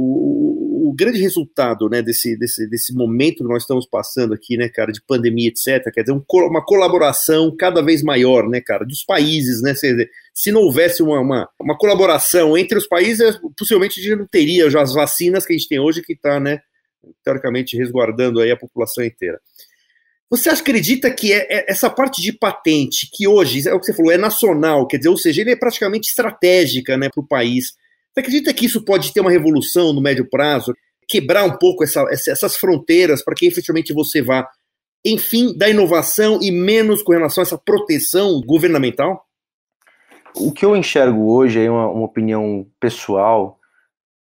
o, 0.89 0.93
grande 0.93 1.19
resultado, 1.19 1.89
né, 1.89 2.01
desse, 2.01 2.37
desse, 2.37 2.67
desse 2.69 2.93
momento 2.93 3.37
que 3.37 3.49
nós 3.49 3.63
estamos 3.63 3.85
passando 3.85 4.33
aqui, 4.33 4.57
né, 4.57 4.69
cara, 4.69 4.91
de 4.91 5.01
pandemia, 5.01 5.49
etc., 5.49 5.91
quer 5.93 6.01
dizer, 6.01 6.13
um, 6.13 6.23
uma 6.47 6.63
colaboração 6.63 7.55
cada 7.55 7.81
vez 7.81 8.03
maior, 8.03 8.47
né, 8.47 8.61
cara, 8.61 8.85
dos 8.85 9.03
países, 9.03 9.61
né, 9.61 9.73
se, 9.75 10.09
se 10.33 10.51
não 10.51 10.61
houvesse 10.61 11.01
uma, 11.03 11.19
uma, 11.19 11.49
uma, 11.59 11.77
colaboração 11.77 12.57
entre 12.57 12.77
os 12.77 12.87
países, 12.87 13.39
possivelmente 13.57 13.99
a 13.99 14.03
gente 14.03 14.15
não 14.15 14.27
teria 14.27 14.69
já 14.69 14.81
as 14.81 14.93
vacinas 14.93 15.45
que 15.45 15.53
a 15.53 15.57
gente 15.57 15.67
tem 15.67 15.79
hoje, 15.79 16.01
que 16.01 16.13
está, 16.13 16.39
né, 16.39 16.59
teoricamente 17.23 17.77
resguardando 17.77 18.39
aí 18.39 18.51
a 18.51 18.57
população 18.57 19.03
inteira. 19.03 19.39
Você 20.29 20.49
acredita 20.49 21.09
que 21.09 21.31
é, 21.31 21.47
é, 21.49 21.71
essa 21.71 21.89
parte 21.89 22.21
de 22.21 22.33
patente, 22.33 23.09
que 23.13 23.27
hoje, 23.27 23.67
é 23.67 23.73
o 23.73 23.79
que 23.79 23.85
você 23.85 23.93
falou, 23.93 24.11
é 24.11 24.17
nacional, 24.17 24.85
quer 24.85 24.97
dizer, 24.97 25.09
ou 25.09 25.17
seja, 25.17 25.41
ele 25.41 25.51
é 25.51 25.55
praticamente 25.55 26.09
estratégica 26.09 26.97
né, 26.97 27.09
para 27.09 27.23
o 27.23 27.27
país. 27.27 27.75
Você 28.17 28.21
acredita 28.21 28.51
que 28.51 28.65
isso 28.65 28.83
pode 28.83 29.13
ter 29.13 29.21
uma 29.21 29.29
revolução 29.29 29.93
no 29.93 30.01
médio 30.01 30.27
prazo, 30.27 30.73
quebrar 31.07 31.43
um 31.43 31.55
pouco 31.55 31.83
essa, 31.83 32.03
essas 32.09 32.57
fronteiras 32.57 33.23
para 33.23 33.35
que 33.35 33.45
efetivamente 33.45 33.93
você 33.93 34.23
vá, 34.23 34.49
enfim, 35.05 35.55
da 35.55 35.69
inovação 35.69 36.39
e 36.41 36.49
menos 36.49 37.03
com 37.03 37.11
relação 37.11 37.43
a 37.43 37.45
essa 37.45 37.59
proteção 37.59 38.41
governamental? 38.41 39.23
O 40.35 40.51
que 40.51 40.65
eu 40.65 40.75
enxergo 40.75 41.31
hoje 41.31 41.63
é 41.63 41.69
uma, 41.69 41.87
uma 41.91 42.05
opinião 42.05 42.65
pessoal. 42.79 43.59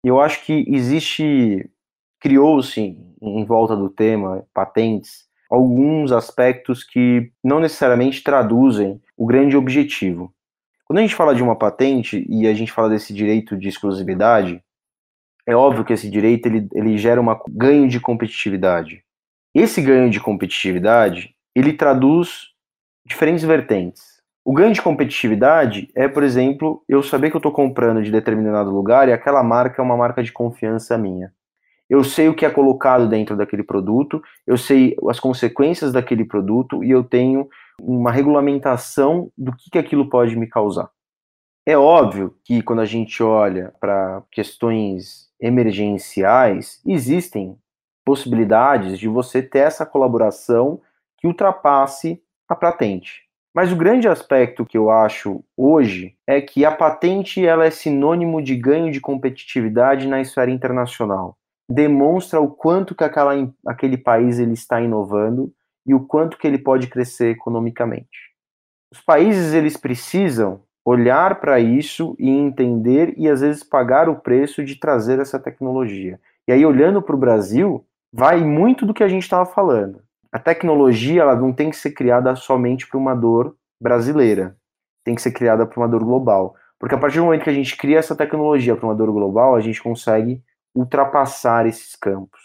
Eu 0.01 0.21
acho 0.21 0.45
que 0.45 0.63
existe, 0.69 1.69
criou-se 2.17 2.79
em 2.79 3.45
volta 3.45 3.75
do 3.75 3.89
tema 3.89 4.47
patentes 4.53 5.25
alguns 5.49 6.13
aspectos 6.13 6.81
que 6.81 7.29
não 7.43 7.59
necessariamente 7.59 8.23
traduzem 8.23 9.01
o 9.17 9.25
grande 9.25 9.57
objetivo. 9.57 10.33
Quando 10.91 10.97
a 10.97 11.03
gente 11.03 11.15
fala 11.15 11.33
de 11.33 11.41
uma 11.41 11.55
patente 11.55 12.27
e 12.29 12.45
a 12.45 12.53
gente 12.53 12.69
fala 12.69 12.89
desse 12.89 13.13
direito 13.13 13.55
de 13.55 13.69
exclusividade, 13.69 14.61
é 15.47 15.55
óbvio 15.55 15.85
que 15.85 15.93
esse 15.93 16.09
direito 16.09 16.47
ele, 16.47 16.67
ele 16.73 16.97
gera 16.97 17.21
um 17.21 17.27
ganho 17.47 17.87
de 17.87 17.97
competitividade. 17.97 19.01
Esse 19.55 19.81
ganho 19.81 20.09
de 20.09 20.19
competitividade 20.19 21.33
ele 21.55 21.71
traduz 21.71 22.49
diferentes 23.05 23.45
vertentes. 23.45 24.21
O 24.43 24.51
ganho 24.51 24.73
de 24.73 24.81
competitividade 24.81 25.89
é, 25.95 26.09
por 26.09 26.23
exemplo, 26.23 26.83
eu 26.89 27.01
saber 27.01 27.29
que 27.29 27.37
eu 27.37 27.39
estou 27.39 27.53
comprando 27.53 28.03
de 28.03 28.11
determinado 28.11 28.69
lugar 28.69 29.07
e 29.07 29.13
aquela 29.13 29.41
marca 29.41 29.81
é 29.81 29.85
uma 29.85 29.95
marca 29.95 30.21
de 30.21 30.33
confiança 30.33 30.97
minha 30.97 31.31
eu 31.91 32.05
sei 32.05 32.29
o 32.29 32.33
que 32.33 32.45
é 32.45 32.49
colocado 32.49 33.05
dentro 33.05 33.35
daquele 33.35 33.63
produto, 33.63 34.23
eu 34.47 34.57
sei 34.57 34.95
as 35.09 35.19
consequências 35.19 35.91
daquele 35.91 36.23
produto 36.23 36.81
e 36.85 36.89
eu 36.89 37.03
tenho 37.03 37.49
uma 37.83 38.11
regulamentação 38.11 39.31
do 39.37 39.55
que, 39.55 39.69
que 39.69 39.77
aquilo 39.77 40.09
pode 40.09 40.35
me 40.35 40.47
causar. 40.47 40.89
É 41.65 41.77
óbvio 41.77 42.35
que 42.43 42.61
quando 42.61 42.79
a 42.79 42.85
gente 42.85 43.21
olha 43.21 43.73
para 43.79 44.23
questões 44.31 45.29
emergenciais, 45.39 46.81
existem 46.85 47.57
possibilidades 48.05 48.97
de 48.97 49.07
você 49.07 49.41
ter 49.41 49.59
essa 49.59 49.85
colaboração 49.85 50.81
que 51.17 51.27
ultrapasse 51.27 52.21
a 52.49 52.55
patente. 52.55 53.23
Mas 53.53 53.71
o 53.71 53.75
grande 53.75 54.07
aspecto 54.07 54.65
que 54.65 54.77
eu 54.77 54.89
acho 54.89 55.43
hoje 55.55 56.15
é 56.25 56.41
que 56.41 56.65
a 56.65 56.71
patente 56.71 57.45
ela 57.45 57.65
é 57.65 57.69
sinônimo 57.69 58.41
de 58.41 58.55
ganho 58.55 58.91
de 58.91 58.99
competitividade 58.99 60.07
na 60.07 60.21
esfera 60.21 60.49
internacional 60.49 61.37
demonstra 61.71 62.39
o 62.39 62.49
quanto 62.49 62.93
que 62.93 63.03
aquela, 63.03 63.33
aquele 63.65 63.97
país 63.97 64.37
ele 64.37 64.53
está 64.53 64.81
inovando 64.81 65.51
e 65.91 65.93
o 65.93 65.99
quanto 65.99 66.37
que 66.37 66.47
ele 66.47 66.57
pode 66.57 66.87
crescer 66.87 67.31
economicamente. 67.31 68.31
Os 68.93 69.01
países 69.01 69.53
eles 69.53 69.75
precisam 69.75 70.61
olhar 70.85 71.41
para 71.41 71.59
isso 71.59 72.15
e 72.17 72.29
entender 72.29 73.13
e 73.17 73.27
às 73.27 73.41
vezes 73.41 73.61
pagar 73.61 74.07
o 74.07 74.15
preço 74.15 74.63
de 74.63 74.77
trazer 74.77 75.19
essa 75.19 75.37
tecnologia. 75.37 76.17
E 76.47 76.53
aí 76.53 76.65
olhando 76.65 77.01
para 77.01 77.13
o 77.13 77.19
Brasil, 77.19 77.85
vai 78.11 78.39
muito 78.39 78.85
do 78.85 78.93
que 78.93 79.03
a 79.03 79.07
gente 79.09 79.23
estava 79.23 79.45
falando. 79.45 80.01
A 80.31 80.39
tecnologia 80.39 81.23
ela 81.23 81.35
não 81.35 81.51
tem 81.51 81.69
que 81.69 81.75
ser 81.75 81.91
criada 81.91 82.33
somente 82.37 82.87
para 82.87 82.97
uma 82.97 83.13
dor 83.13 83.53
brasileira, 83.81 84.55
tem 85.03 85.13
que 85.13 85.21
ser 85.21 85.33
criada 85.33 85.65
para 85.65 85.77
uma 85.77 85.89
dor 85.89 86.05
global. 86.05 86.55
Porque 86.79 86.95
a 86.95 86.97
partir 86.97 87.17
do 87.17 87.25
momento 87.25 87.43
que 87.43 87.49
a 87.49 87.53
gente 87.53 87.75
cria 87.75 87.99
essa 87.99 88.15
tecnologia 88.15 88.77
para 88.77 88.85
uma 88.85 88.95
dor 88.95 89.11
global, 89.11 89.55
a 89.55 89.59
gente 89.59 89.83
consegue 89.83 90.41
ultrapassar 90.73 91.65
esses 91.65 91.97
campos. 91.97 92.39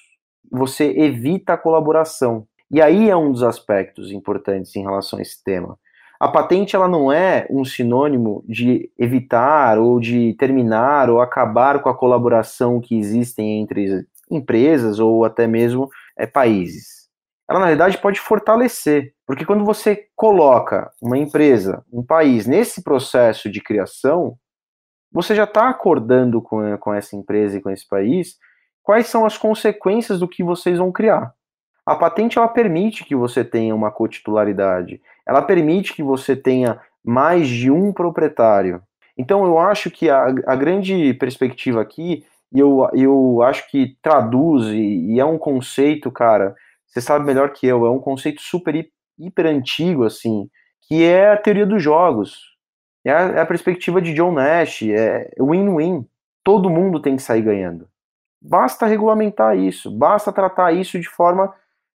Você 0.50 0.90
evita 0.98 1.52
a 1.52 1.58
colaboração. 1.58 2.44
E 2.70 2.82
aí 2.82 3.08
é 3.08 3.16
um 3.16 3.30
dos 3.30 3.42
aspectos 3.42 4.10
importantes 4.10 4.74
em 4.74 4.82
relação 4.82 5.18
a 5.18 5.22
esse 5.22 5.42
tema. 5.42 5.78
A 6.18 6.28
patente 6.28 6.74
ela 6.74 6.88
não 6.88 7.12
é 7.12 7.46
um 7.50 7.64
sinônimo 7.64 8.42
de 8.48 8.90
evitar 8.98 9.78
ou 9.78 10.00
de 10.00 10.34
terminar 10.34 11.10
ou 11.10 11.20
acabar 11.20 11.82
com 11.82 11.88
a 11.88 11.96
colaboração 11.96 12.80
que 12.80 12.98
existem 12.98 13.60
entre 13.60 14.06
empresas 14.30 14.98
ou 14.98 15.24
até 15.24 15.46
mesmo 15.46 15.90
é, 16.16 16.26
países. 16.26 17.06
Ela 17.48 17.60
na 17.60 17.66
verdade 17.66 17.98
pode 17.98 18.18
fortalecer, 18.18 19.14
porque 19.24 19.44
quando 19.44 19.64
você 19.64 20.08
coloca 20.16 20.90
uma 21.00 21.16
empresa, 21.16 21.84
um 21.92 22.02
país 22.02 22.46
nesse 22.46 22.82
processo 22.82 23.48
de 23.48 23.60
criação, 23.60 24.36
você 25.12 25.34
já 25.34 25.44
está 25.44 25.68
acordando 25.68 26.42
com, 26.42 26.76
com 26.78 26.92
essa 26.92 27.14
empresa 27.14 27.58
e 27.58 27.60
com 27.60 27.70
esse 27.70 27.86
país 27.86 28.36
quais 28.82 29.06
são 29.06 29.24
as 29.24 29.38
consequências 29.38 30.18
do 30.18 30.28
que 30.28 30.42
vocês 30.42 30.78
vão 30.78 30.90
criar. 30.90 31.32
A 31.86 31.94
patente 31.94 32.36
ela 32.36 32.48
permite 32.48 33.04
que 33.04 33.14
você 33.14 33.44
tenha 33.44 33.72
uma 33.72 33.92
cotitularidade, 33.92 35.00
ela 35.24 35.40
permite 35.40 35.94
que 35.94 36.02
você 36.02 36.34
tenha 36.34 36.80
mais 37.04 37.46
de 37.46 37.70
um 37.70 37.92
proprietário. 37.92 38.82
Então 39.16 39.44
eu 39.44 39.56
acho 39.56 39.88
que 39.88 40.10
a, 40.10 40.26
a 40.46 40.56
grande 40.56 41.14
perspectiva 41.14 41.80
aqui, 41.80 42.24
e 42.52 42.58
eu, 42.58 42.88
eu 42.92 43.40
acho 43.42 43.70
que 43.70 43.96
traduz, 44.02 44.66
e, 44.66 45.14
e, 45.14 45.20
é 45.20 45.24
um 45.24 45.38
conceito, 45.38 46.10
cara, 46.10 46.56
você 46.86 47.00
sabe 47.00 47.24
melhor 47.24 47.50
que 47.52 47.66
eu, 47.66 47.86
é 47.86 47.90
um 47.90 48.00
conceito 48.00 48.42
super 48.42 48.74
hiper 49.18 49.46
antigo, 49.46 50.04
assim, 50.04 50.48
que 50.88 51.04
é 51.04 51.32
a 51.32 51.36
teoria 51.36 51.66
dos 51.66 51.82
jogos. 51.82 52.56
É 53.04 53.12
a, 53.12 53.20
é 53.20 53.40
a 53.40 53.46
perspectiva 53.46 54.02
de 54.02 54.12
John 54.12 54.32
Nash, 54.32 54.82
é 54.82 55.30
win-win. 55.38 56.04
Todo 56.42 56.70
mundo 56.70 57.00
tem 57.00 57.14
que 57.14 57.22
sair 57.22 57.42
ganhando. 57.42 57.88
Basta 58.42 58.86
regulamentar 58.86 59.56
isso, 59.56 59.90
basta 59.90 60.32
tratar 60.32 60.72
isso 60.72 60.98
de 60.98 61.08
forma 61.08 61.54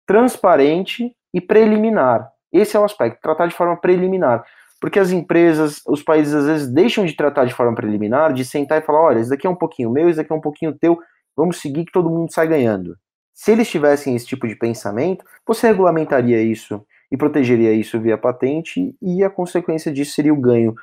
transparente 0.09 1.15
e 1.31 1.39
preliminar. 1.39 2.31
Esse 2.51 2.75
é 2.75 2.79
o 2.79 2.83
aspecto, 2.83 3.21
tratar 3.21 3.45
de 3.45 3.53
forma 3.53 3.77
preliminar. 3.79 4.43
Porque 4.81 4.97
as 4.97 5.11
empresas, 5.11 5.83
os 5.87 6.01
países 6.01 6.33
às 6.33 6.47
vezes 6.47 6.67
deixam 6.67 7.05
de 7.05 7.15
tratar 7.15 7.45
de 7.45 7.53
forma 7.53 7.75
preliminar, 7.75 8.33
de 8.33 8.43
sentar 8.43 8.81
e 8.81 8.83
falar: 8.83 9.01
olha, 9.01 9.19
isso 9.19 9.29
daqui 9.29 9.45
é 9.45 9.49
um 9.49 9.55
pouquinho 9.55 9.91
meu, 9.91 10.09
isso 10.09 10.17
daqui 10.17 10.33
é 10.33 10.35
um 10.35 10.41
pouquinho 10.41 10.73
teu, 10.73 10.97
vamos 11.37 11.61
seguir 11.61 11.85
que 11.85 11.91
todo 11.91 12.09
mundo 12.09 12.33
sai 12.33 12.47
ganhando. 12.47 12.95
Se 13.35 13.51
eles 13.51 13.69
tivessem 13.69 14.15
esse 14.15 14.25
tipo 14.25 14.47
de 14.47 14.55
pensamento, 14.55 15.23
você 15.45 15.67
regulamentaria 15.67 16.41
isso 16.41 16.83
e 17.11 17.15
protegeria 17.15 17.71
isso 17.71 17.99
via 17.99 18.17
patente, 18.17 18.95
e 18.99 19.23
a 19.23 19.29
consequência 19.29 19.91
disso 19.91 20.13
seria 20.13 20.33
o 20.33 20.41
ganho 20.41 20.73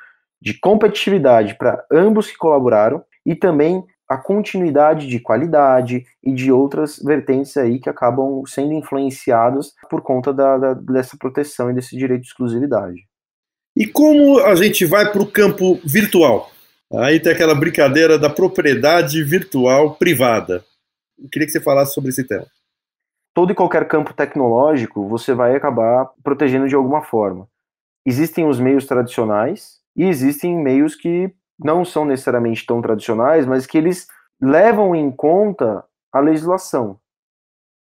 de 0.41 0.57
competitividade 0.57 1.55
para 1.55 1.83
ambos 1.91 2.31
que 2.31 2.37
colaboraram 2.37 3.03
e 3.25 3.35
também 3.35 3.83
a 4.07 4.17
continuidade 4.17 5.07
de 5.07 5.19
qualidade 5.19 6.05
e 6.23 6.33
de 6.33 6.51
outras 6.51 6.97
vertentes 6.97 7.57
aí 7.57 7.79
que 7.79 7.89
acabam 7.89 8.43
sendo 8.45 8.73
influenciadas 8.73 9.73
por 9.89 10.01
conta 10.01 10.33
da, 10.33 10.57
da, 10.57 10.73
dessa 10.73 11.17
proteção 11.17 11.69
e 11.69 11.73
desse 11.73 11.97
direito 11.97 12.21
de 12.21 12.27
exclusividade. 12.27 13.05
E 13.75 13.85
como 13.85 14.39
a 14.39 14.55
gente 14.55 14.85
vai 14.85 15.11
para 15.11 15.21
o 15.21 15.31
campo 15.31 15.79
virtual? 15.85 16.49
Aí 16.93 17.19
tem 17.19 17.33
aquela 17.33 17.53
brincadeira 17.53 18.17
da 18.17 18.29
propriedade 18.29 19.21
virtual 19.23 19.95
privada. 19.95 20.63
Eu 21.19 21.29
queria 21.29 21.45
que 21.45 21.51
você 21.51 21.61
falasse 21.61 21.93
sobre 21.93 22.09
esse 22.09 22.25
tema. 22.25 22.47
Todo 23.33 23.51
e 23.51 23.55
qualquer 23.55 23.87
campo 23.87 24.13
tecnológico 24.13 25.07
você 25.07 25.33
vai 25.33 25.55
acabar 25.55 26.09
protegendo 26.23 26.67
de 26.67 26.75
alguma 26.75 27.03
forma. 27.03 27.47
Existem 28.05 28.47
os 28.47 28.59
meios 28.59 28.85
tradicionais, 28.85 29.77
E 29.95 30.03
existem 30.03 30.55
meios 30.55 30.95
que 30.95 31.33
não 31.59 31.83
são 31.83 32.05
necessariamente 32.05 32.65
tão 32.65 32.81
tradicionais, 32.81 33.45
mas 33.45 33.65
que 33.65 33.77
eles 33.77 34.07
levam 34.41 34.95
em 34.95 35.11
conta 35.11 35.83
a 36.11 36.19
legislação. 36.19 36.99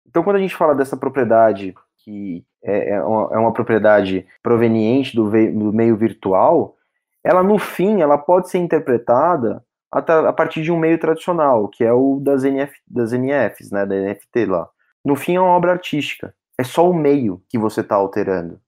Então, 0.06 0.22
quando 0.22 0.36
a 0.36 0.40
gente 0.40 0.56
fala 0.56 0.74
dessa 0.74 0.96
propriedade, 0.96 1.74
que 1.98 2.44
é, 2.62 2.94
é, 2.94 3.02
uma, 3.02 3.34
é 3.34 3.38
uma 3.38 3.52
propriedade 3.52 4.26
proveniente 4.42 5.14
do, 5.14 5.30
do, 5.30 5.72
meio 5.72 5.96
virtual, 5.96 6.76
ela, 7.22 7.42
no 7.42 7.58
fim, 7.58 8.00
ela 8.00 8.16
pode 8.16 8.48
ser 8.48 8.58
interpretada 8.58 9.62
a, 9.92 9.98
a 9.98 10.32
partir 10.32 10.62
de 10.62 10.72
um 10.72 10.78
meio 10.78 10.98
tradicional, 10.98 11.68
que 11.68 11.84
é 11.84 11.92
o 11.92 12.18
das, 12.20 12.44
NF, 12.44 12.72
das 12.86 13.12
NFs, 13.12 13.70
né, 13.70 13.84
da 13.84 13.94
NFT 13.94 14.46
lá. 14.46 14.68
No 15.04 15.14
fim, 15.14 15.36
é 15.36 15.40
uma 15.40 15.50
obra 15.50 15.72
artística. 15.72 16.34
É 16.58 16.64
só 16.64 16.88
o 16.88 16.94
meio 16.94 17.42
que 17.48 17.58
você 17.58 17.82
está 17.82 17.96
alterando. 17.96 18.60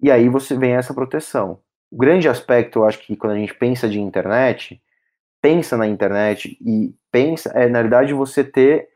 E 0.00 0.10
aí 0.10 0.28
você 0.28 0.56
vem 0.56 0.74
essa 0.74 0.94
proteção. 0.94 1.60
O 1.94 1.96
grande 1.96 2.28
aspecto, 2.28 2.80
eu 2.80 2.84
acho 2.86 2.98
que 2.98 3.14
quando 3.14 3.34
a 3.34 3.38
gente 3.38 3.54
pensa 3.54 3.88
de 3.88 4.00
internet, 4.00 4.82
pensa 5.40 5.76
na 5.76 5.86
internet 5.86 6.58
e 6.60 6.92
pensa, 7.08 7.52
é 7.54 7.68
na 7.68 7.82
verdade 7.82 8.12
você 8.12 8.42
ter, 8.42 8.88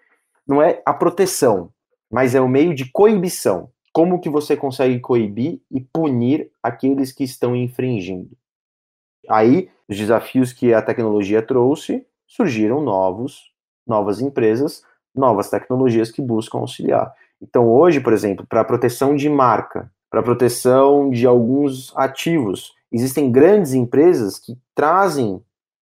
não 0.45 0.61
é 0.61 0.83
a 0.85 0.93
proteção, 0.93 1.71
mas 2.11 2.35
é 2.35 2.40
o 2.40 2.49
meio 2.49 2.75
de 2.75 2.90
coibição. 2.90 3.71
Como 3.93 4.21
que 4.21 4.28
você 4.28 4.57
consegue 4.57 4.99
coibir 4.99 5.61
e 5.71 5.81
punir 5.81 6.50
aqueles 6.61 7.12
que 7.12 7.23
estão 7.23 7.55
infringindo? 7.55 8.37
Aí, 9.31 9.71
os 9.88 9.97
desafios 9.97 10.52
que 10.52 10.75
a 10.75 10.83
tecnologia 10.83 11.40
trouxe, 11.40 12.05
surgiram 12.26 12.81
novos, 12.83 13.52
novas 13.87 14.21
empresas, 14.21 14.83
novas 15.14 15.49
tecnologias 15.49 16.11
que 16.11 16.21
buscam 16.21 16.59
auxiliar. 16.59 17.14
Então, 17.40 17.71
hoje, 17.71 18.00
por 18.00 18.12
exemplo, 18.12 18.45
para 18.45 18.64
proteção 18.64 19.14
de 19.14 19.28
marca, 19.28 19.88
para 20.11 20.21
proteção 20.21 21.11
de 21.11 21.28
alguns 21.28 21.97
ativos, 21.97 22.76
existem 22.92 23.30
grandes 23.30 23.75
empresas 23.75 24.38
que 24.38 24.57
trazem 24.75 25.42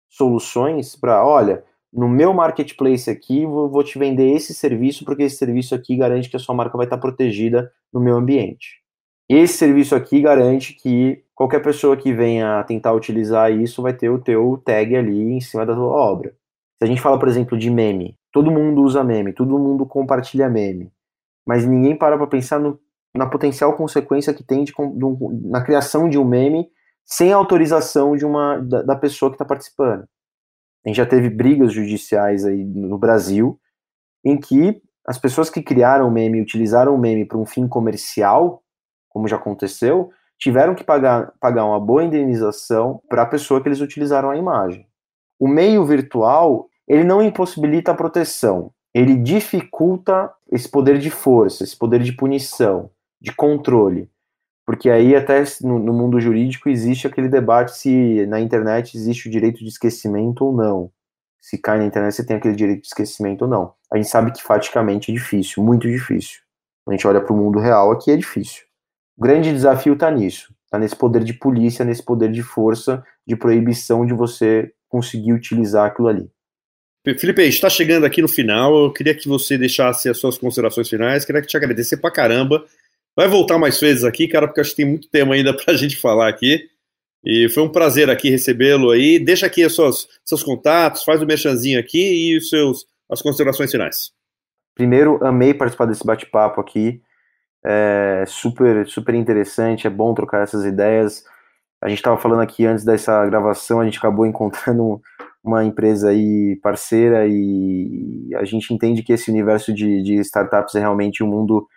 soluções 0.08 0.94
para, 0.94 1.24
olha, 1.24 1.64
no 1.92 2.08
meu 2.08 2.32
marketplace 2.32 3.10
aqui, 3.10 3.44
vou 3.44 3.84
te 3.84 3.98
vender 3.98 4.34
esse 4.34 4.54
serviço, 4.54 5.04
porque 5.04 5.24
esse 5.24 5.36
serviço 5.36 5.74
aqui 5.74 5.96
garante 5.96 6.30
que 6.30 6.36
a 6.36 6.38
sua 6.38 6.54
marca 6.54 6.76
vai 6.76 6.86
estar 6.86 6.98
protegida 6.98 7.70
no 7.92 8.00
meu 8.00 8.16
ambiente. 8.16 8.82
Esse 9.28 9.54
serviço 9.54 9.94
aqui 9.94 10.20
garante 10.20 10.74
que 10.74 11.22
qualquer 11.34 11.60
pessoa 11.62 11.96
que 11.96 12.12
venha 12.12 12.62
tentar 12.64 12.92
utilizar 12.92 13.52
isso 13.52 13.82
vai 13.82 13.92
ter 13.92 14.08
o 14.08 14.18
teu 14.18 14.60
tag 14.64 14.94
ali 14.96 15.32
em 15.32 15.40
cima 15.40 15.66
da 15.66 15.74
tua 15.74 15.86
obra. 15.86 16.30
Se 16.78 16.84
a 16.84 16.86
gente 16.86 17.00
fala, 17.00 17.18
por 17.18 17.28
exemplo, 17.28 17.56
de 17.56 17.70
meme, 17.70 18.16
todo 18.32 18.50
mundo 18.50 18.82
usa 18.82 19.04
meme, 19.04 19.32
todo 19.32 19.58
mundo 19.58 19.86
compartilha 19.86 20.48
meme, 20.48 20.90
mas 21.46 21.66
ninguém 21.66 21.96
para 21.96 22.16
para 22.16 22.26
pensar 22.26 22.58
no, 22.58 22.78
na 23.14 23.26
potencial 23.26 23.74
consequência 23.74 24.34
que 24.34 24.42
tem 24.42 24.64
de, 24.64 24.72
de, 24.72 25.48
na 25.48 25.62
criação 25.62 26.08
de 26.08 26.18
um 26.18 26.24
meme 26.24 26.68
sem 27.04 27.32
autorização 27.32 28.16
de 28.16 28.24
uma 28.24 28.58
da, 28.58 28.82
da 28.82 28.96
pessoa 28.96 29.30
que 29.30 29.34
está 29.34 29.44
participando. 29.44 30.04
A 30.84 30.88
gente 30.88 30.96
já 30.96 31.06
teve 31.06 31.30
brigas 31.30 31.72
judiciais 31.72 32.44
aí 32.44 32.64
no 32.64 32.98
Brasil 32.98 33.58
em 34.24 34.38
que 34.38 34.80
as 35.06 35.18
pessoas 35.18 35.50
que 35.50 35.62
criaram 35.62 36.08
o 36.08 36.10
meme 36.10 36.38
e 36.38 36.42
utilizaram 36.42 36.94
o 36.94 36.98
meme 36.98 37.24
para 37.24 37.38
um 37.38 37.46
fim 37.46 37.66
comercial, 37.66 38.62
como 39.08 39.28
já 39.28 39.36
aconteceu, 39.36 40.10
tiveram 40.38 40.74
que 40.74 40.84
pagar, 40.84 41.32
pagar 41.40 41.64
uma 41.64 41.78
boa 41.78 42.04
indenização 42.04 43.00
para 43.08 43.22
a 43.22 43.26
pessoa 43.26 43.60
que 43.60 43.68
eles 43.68 43.80
utilizaram 43.80 44.30
a 44.30 44.36
imagem. 44.36 44.86
O 45.38 45.48
meio 45.48 45.84
virtual, 45.84 46.68
ele 46.86 47.04
não 47.04 47.22
impossibilita 47.22 47.92
a 47.92 47.96
proteção, 47.96 48.72
ele 48.94 49.16
dificulta 49.16 50.32
esse 50.50 50.68
poder 50.68 50.98
de 50.98 51.10
força, 51.10 51.64
esse 51.64 51.76
poder 51.76 52.00
de 52.02 52.12
punição, 52.12 52.90
de 53.20 53.34
controle. 53.34 54.10
Porque 54.72 54.88
aí 54.88 55.14
até 55.14 55.44
no, 55.60 55.78
no, 55.78 55.92
mundo 55.92 56.18
jurídico 56.18 56.66
existe 56.66 57.06
aquele 57.06 57.28
debate 57.28 57.76
se 57.76 58.24
na 58.24 58.40
internet 58.40 58.96
existe 58.96 59.28
o 59.28 59.30
direito 59.30 59.58
de 59.58 59.68
esquecimento 59.68 60.46
ou 60.46 60.56
não. 60.56 60.90
Se 61.42 61.58
cai 61.58 61.76
na 61.76 61.84
internet 61.84 62.14
você 62.14 62.24
tem 62.24 62.38
aquele 62.38 62.56
direito 62.56 62.80
de 62.80 62.86
esquecimento 62.86 63.42
ou 63.42 63.48
não. 63.48 63.74
A 63.92 63.98
gente 63.98 64.08
sabe 64.08 64.32
que 64.32 64.42
faticamente 64.42 65.10
é 65.10 65.14
difícil, 65.14 65.62
muito 65.62 65.86
difícil. 65.86 66.40
Quando 66.82 66.94
a 66.94 66.96
gente 66.96 67.06
olha 67.06 67.20
para 67.20 67.34
o 67.34 67.36
mundo 67.36 67.58
real 67.58 67.92
aqui 67.92 68.10
é 68.10 68.16
difícil. 68.16 68.62
O 69.14 69.20
grande 69.20 69.52
desafio 69.52 69.92
está 69.92 70.10
nisso, 70.10 70.54
está 70.64 70.78
nesse 70.78 70.96
poder 70.96 71.22
de 71.22 71.34
polícia, 71.34 71.84
nesse 71.84 72.02
poder 72.02 72.32
de 72.32 72.42
força, 72.42 73.04
de 73.26 73.36
proibição 73.36 74.06
de 74.06 74.14
você 74.14 74.72
conseguir 74.88 75.34
utilizar 75.34 75.88
aquilo 75.88 76.08
ali. 76.08 76.30
Felipe, 77.18 77.42
está 77.42 77.68
chegando 77.68 78.06
aqui 78.06 78.22
no 78.22 78.28
final. 78.28 78.74
Eu 78.74 78.90
queria 78.90 79.14
que 79.14 79.28
você 79.28 79.58
deixasse 79.58 80.08
as 80.08 80.16
suas 80.16 80.38
considerações 80.38 80.88
finais. 80.88 81.26
Queria 81.26 81.42
te 81.42 81.58
agradecer 81.58 81.98
pra 81.98 82.10
caramba 82.10 82.64
Vai 83.16 83.28
voltar 83.28 83.58
mais 83.58 83.78
vezes 83.78 84.04
aqui, 84.04 84.26
cara, 84.26 84.46
porque 84.46 84.60
acho 84.60 84.70
que 84.70 84.76
tem 84.76 84.86
muito 84.86 85.08
tema 85.10 85.34
ainda 85.34 85.54
para 85.56 85.74
a 85.74 85.76
gente 85.76 85.96
falar 85.96 86.28
aqui. 86.28 86.68
E 87.24 87.48
foi 87.50 87.62
um 87.62 87.70
prazer 87.70 88.10
aqui 88.10 88.30
recebê-lo 88.30 88.90
aí. 88.90 89.18
Deixa 89.18 89.46
aqui 89.46 89.68
seus, 89.70 90.08
seus 90.24 90.42
contatos, 90.42 91.04
faz 91.04 91.20
o 91.20 91.24
um 91.24 91.26
merchanzinho 91.26 91.78
aqui 91.78 92.30
e 92.30 92.36
os 92.36 92.48
seus, 92.48 92.84
as 93.10 93.22
considerações 93.22 93.70
finais. 93.70 94.12
Primeiro, 94.74 95.24
amei 95.24 95.54
participar 95.54 95.86
desse 95.86 96.04
bate-papo 96.04 96.60
aqui. 96.60 97.00
É 97.64 98.24
super, 98.26 98.86
super 98.88 99.14
interessante, 99.14 99.86
é 99.86 99.90
bom 99.90 100.12
trocar 100.14 100.42
essas 100.42 100.64
ideias. 100.64 101.22
A 101.80 101.88
gente 101.88 101.98
estava 101.98 102.18
falando 102.18 102.40
aqui 102.40 102.64
antes 102.64 102.84
dessa 102.84 103.24
gravação, 103.26 103.80
a 103.80 103.84
gente 103.84 103.98
acabou 103.98 104.26
encontrando 104.26 105.00
uma 105.44 105.64
empresa 105.64 106.10
aí 106.10 106.56
parceira 106.62 107.26
e 107.28 108.30
a 108.34 108.44
gente 108.44 108.72
entende 108.72 109.02
que 109.02 109.12
esse 109.12 109.30
universo 109.30 109.72
de, 109.72 110.02
de 110.02 110.14
startups 110.20 110.74
é 110.74 110.80
realmente 110.80 111.22
um 111.22 111.28
mundo 111.28 111.68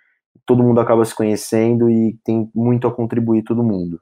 todo 0.45 0.63
mundo 0.63 0.79
acaba 0.79 1.05
se 1.05 1.13
conhecendo 1.13 1.89
e 1.89 2.17
tem 2.23 2.49
muito 2.53 2.87
a 2.87 2.93
contribuir 2.93 3.43
todo 3.43 3.63
mundo. 3.63 3.99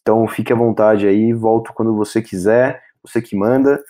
Então 0.00 0.26
fique 0.26 0.52
à 0.52 0.56
vontade 0.56 1.06
aí, 1.06 1.32
volto 1.32 1.72
quando 1.72 1.94
você 1.94 2.20
quiser, 2.20 2.82
você 3.02 3.22
que 3.22 3.36
manda. 3.36 3.82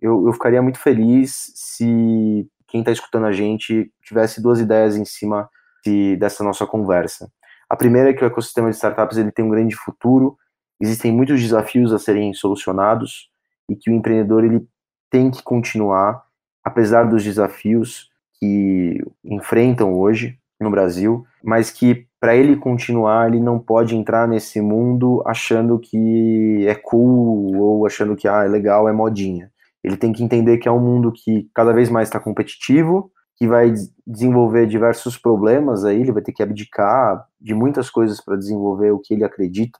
Eu, 0.00 0.26
eu 0.26 0.32
ficaria 0.32 0.62
muito 0.62 0.78
feliz 0.78 1.52
se 1.54 2.48
quem 2.68 2.80
está 2.80 2.92
escutando 2.92 3.26
a 3.26 3.32
gente 3.32 3.92
tivesse 4.02 4.40
duas 4.40 4.60
ideias 4.60 4.96
em 4.96 5.04
cima 5.04 5.48
de, 5.84 6.16
dessa 6.16 6.44
nossa 6.44 6.66
conversa. 6.66 7.30
A 7.68 7.76
primeira 7.76 8.10
é 8.10 8.12
que 8.12 8.24
o 8.24 8.26
ecossistema 8.26 8.70
de 8.70 8.76
startups 8.76 9.18
ele 9.18 9.32
tem 9.32 9.44
um 9.44 9.50
grande 9.50 9.74
futuro, 9.74 10.38
existem 10.80 11.12
muitos 11.12 11.40
desafios 11.40 11.92
a 11.92 11.98
serem 11.98 12.32
solucionados 12.32 13.30
e 13.68 13.76
que 13.76 13.90
o 13.90 13.94
empreendedor 13.94 14.44
ele 14.44 14.66
tem 15.10 15.30
que 15.30 15.42
continuar, 15.42 16.24
apesar 16.64 17.04
dos 17.04 17.24
desafios 17.24 18.10
que 18.38 19.02
enfrentam 19.24 19.94
hoje, 19.94 20.38
no 20.60 20.70
Brasil, 20.70 21.24
mas 21.42 21.70
que 21.70 22.06
para 22.20 22.34
ele 22.34 22.56
continuar, 22.56 23.28
ele 23.28 23.40
não 23.40 23.58
pode 23.58 23.94
entrar 23.94 24.26
nesse 24.26 24.60
mundo 24.60 25.22
achando 25.24 25.78
que 25.78 26.66
é 26.66 26.74
cool 26.74 27.56
ou 27.56 27.86
achando 27.86 28.16
que 28.16 28.26
ah, 28.26 28.44
é 28.44 28.48
legal, 28.48 28.88
é 28.88 28.92
modinha. 28.92 29.52
Ele 29.84 29.96
tem 29.96 30.12
que 30.12 30.22
entender 30.22 30.58
que 30.58 30.68
é 30.68 30.72
um 30.72 30.80
mundo 30.80 31.12
que 31.12 31.48
cada 31.54 31.72
vez 31.72 31.88
mais 31.88 32.08
está 32.08 32.18
competitivo, 32.18 33.12
que 33.36 33.46
vai 33.46 33.72
desenvolver 34.04 34.66
diversos 34.66 35.16
problemas 35.16 35.84
aí, 35.84 36.00
ele 36.00 36.10
vai 36.10 36.22
ter 36.22 36.32
que 36.32 36.42
abdicar 36.42 37.24
de 37.40 37.54
muitas 37.54 37.88
coisas 37.88 38.20
para 38.20 38.36
desenvolver 38.36 38.90
o 38.90 38.98
que 38.98 39.14
ele 39.14 39.24
acredita. 39.24 39.78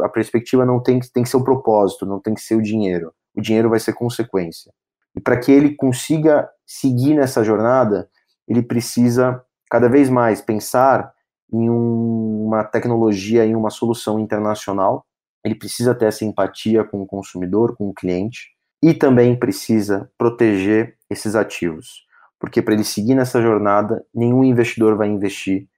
A 0.00 0.08
perspectiva 0.08 0.64
não 0.64 0.82
tem, 0.82 0.98
tem 1.12 1.22
que 1.22 1.28
ser 1.28 1.36
o 1.36 1.44
propósito, 1.44 2.06
não 2.06 2.18
tem 2.18 2.32
que 2.32 2.40
ser 2.40 2.54
o 2.54 2.62
dinheiro. 2.62 3.12
O 3.36 3.42
dinheiro 3.42 3.68
vai 3.68 3.78
ser 3.78 3.92
consequência. 3.92 4.72
E 5.14 5.20
para 5.20 5.36
que 5.36 5.52
ele 5.52 5.74
consiga 5.74 6.48
seguir 6.66 7.14
nessa 7.14 7.44
jornada, 7.44 8.08
ele 8.48 8.62
precisa 8.62 9.43
cada 9.70 9.88
vez 9.88 10.08
mais 10.08 10.40
pensar 10.40 11.12
em 11.52 11.70
um, 11.70 12.46
uma 12.46 12.64
tecnologia, 12.64 13.44
em 13.44 13.54
uma 13.54 13.70
solução 13.70 14.18
internacional. 14.18 15.06
Ele 15.44 15.54
precisa 15.54 15.94
ter 15.94 16.06
essa 16.06 16.24
empatia 16.24 16.84
com 16.84 17.02
o 17.02 17.06
consumidor, 17.06 17.76
com 17.76 17.88
o 17.88 17.94
cliente, 17.94 18.50
e 18.82 18.92
também 18.92 19.38
precisa 19.38 20.10
proteger 20.18 20.96
esses 21.08 21.34
ativos. 21.34 22.04
Porque 22.38 22.60
para 22.60 22.74
ele 22.74 22.84
seguir 22.84 23.14
nessa 23.14 23.40
jornada, 23.40 24.04
nenhum 24.14 24.44
investidor 24.44 24.96
vai 24.96 25.08
investir 25.08 25.68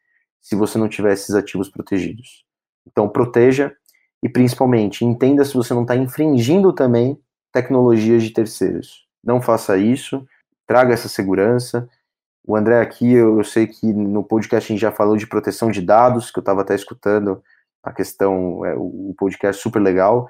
se 0.41 0.57
você 0.57 0.79
não 0.79 0.89
tiver 0.89 1.13
esses 1.13 1.35
ativos 1.35 1.69
protegidos. 1.69 2.45
Então, 2.87 3.09
proteja 3.09 3.73
e, 4.23 4.29
principalmente, 4.29 5.05
entenda 5.05 5.45
se 5.45 5.55
você 5.55 5.75
não 5.75 5.83
está 5.83 5.97
infringindo 5.97 6.73
também 6.73 7.21
tecnologias 7.53 8.23
de 8.23 8.31
terceiros. 8.31 9.07
Não 9.23 9.41
faça 9.41 9.77
isso, 9.77 10.27
traga 10.67 10.95
essa 10.95 11.09
segurança, 11.09 11.89
o 12.47 12.55
André 12.55 12.81
aqui, 12.81 13.13
eu, 13.13 13.43
sei 13.43 13.67
que 13.67 13.93
no 13.93 14.23
podcast 14.23 14.71
a 14.71 14.73
gente 14.73 14.81
já 14.81 14.93
falou 14.93 15.17
de 15.17 15.27
proteção 15.27 15.69
de 15.71 15.83
dados, 15.83 16.31
que 16.31 16.39
eu 16.39 16.43
estava 16.43 16.61
até 16.61 16.77
escutando 16.77 17.43
a 17.83 17.93
questão, 17.93 18.65
é, 18.65 18.75
o 18.77 19.15
podcast 19.19 19.61
super 19.61 19.81
legal. 19.81 20.29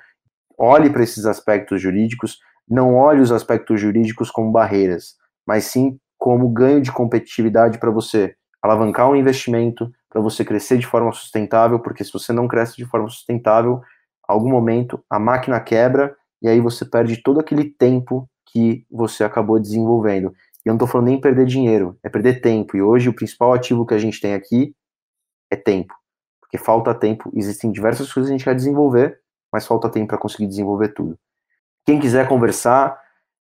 Olhe 0.58 0.88
para 0.88 1.02
esses 1.02 1.26
aspectos 1.26 1.80
jurídicos, 1.80 2.38
não 2.66 2.94
olhe 2.94 3.20
os 3.20 3.30
aspectos 3.30 3.78
jurídicos 3.78 4.30
como 4.30 4.50
barreiras, 4.50 5.14
mas 5.46 5.64
sim 5.64 5.98
como 6.16 6.48
ganho 6.48 6.80
de 6.80 6.90
competitividade 6.90 7.78
para 7.78 7.90
você 7.90 8.34
alavancar 8.62 9.10
um 9.10 9.14
investimento, 9.14 9.92
para 10.08 10.20
você 10.20 10.42
crescer 10.42 10.78
de 10.78 10.86
forma 10.86 11.12
sustentável, 11.12 11.78
porque 11.80 12.02
se 12.02 12.12
você 12.12 12.32
não 12.32 12.48
cresce 12.48 12.76
de 12.76 12.86
forma 12.86 13.10
sustentável, 13.10 13.82
algum 14.26 14.48
momento 14.48 15.04
a 15.10 15.18
máquina 15.18 15.60
quebra 15.60 16.16
e 16.40 16.48
aí 16.48 16.60
você 16.60 16.84
perde 16.84 17.22
todo 17.22 17.40
aquele 17.40 17.64
tempo 17.64 18.26
que 18.46 18.86
você 18.90 19.22
acabou 19.22 19.60
desenvolvendo. 19.60 20.32
Eu 20.66 20.70
não 20.72 20.78
estou 20.78 20.88
falando 20.88 21.06
nem 21.06 21.20
perder 21.20 21.46
dinheiro, 21.46 21.96
é 22.02 22.08
perder 22.08 22.40
tempo. 22.40 22.76
E 22.76 22.82
hoje 22.82 23.08
o 23.08 23.14
principal 23.14 23.54
ativo 23.54 23.86
que 23.86 23.94
a 23.94 23.98
gente 23.98 24.20
tem 24.20 24.34
aqui 24.34 24.74
é 25.48 25.54
tempo. 25.54 25.94
Porque 26.40 26.58
falta 26.58 26.92
tempo, 26.92 27.30
existem 27.36 27.70
diversas 27.70 28.12
coisas 28.12 28.28
que 28.28 28.34
a 28.34 28.36
gente 28.36 28.44
quer 28.44 28.54
desenvolver, 28.54 29.16
mas 29.52 29.64
falta 29.64 29.88
tempo 29.88 30.08
para 30.08 30.18
conseguir 30.18 30.48
desenvolver 30.48 30.88
tudo. 30.88 31.16
Quem 31.84 32.00
quiser 32.00 32.26
conversar, 32.26 33.00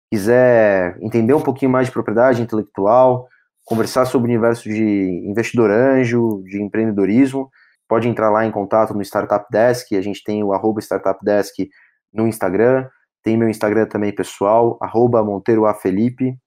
quiser 0.09 0.97
entender 1.01 1.33
um 1.33 1.41
pouquinho 1.41 1.69
mais 1.69 1.87
de 1.87 1.91
propriedade 1.91 2.41
intelectual, 2.41 3.27
conversar 3.65 4.05
sobre 4.05 4.29
o 4.29 4.33
universo 4.33 4.69
de 4.69 5.23
investidor 5.27 5.69
anjo, 5.69 6.41
de 6.45 6.61
empreendedorismo, 6.61 7.49
pode 7.85 8.07
entrar 8.07 8.29
lá 8.29 8.45
em 8.45 8.51
contato 8.51 8.93
no 8.93 9.01
Startup 9.01 9.45
Desk, 9.51 9.93
a 9.93 10.01
gente 10.01 10.23
tem 10.23 10.41
o 10.41 10.53
arroba 10.53 10.79
Startup 10.79 11.19
Desk 11.21 11.69
no 12.13 12.27
Instagram, 12.27 12.87
tem 13.21 13.35
meu 13.35 13.49
Instagram 13.49 13.87
também 13.87 14.15
pessoal, 14.15 14.77
arroba 14.81 15.21
Monteiro 15.21 15.65
A 15.65 15.73
Felipe. 15.73 16.37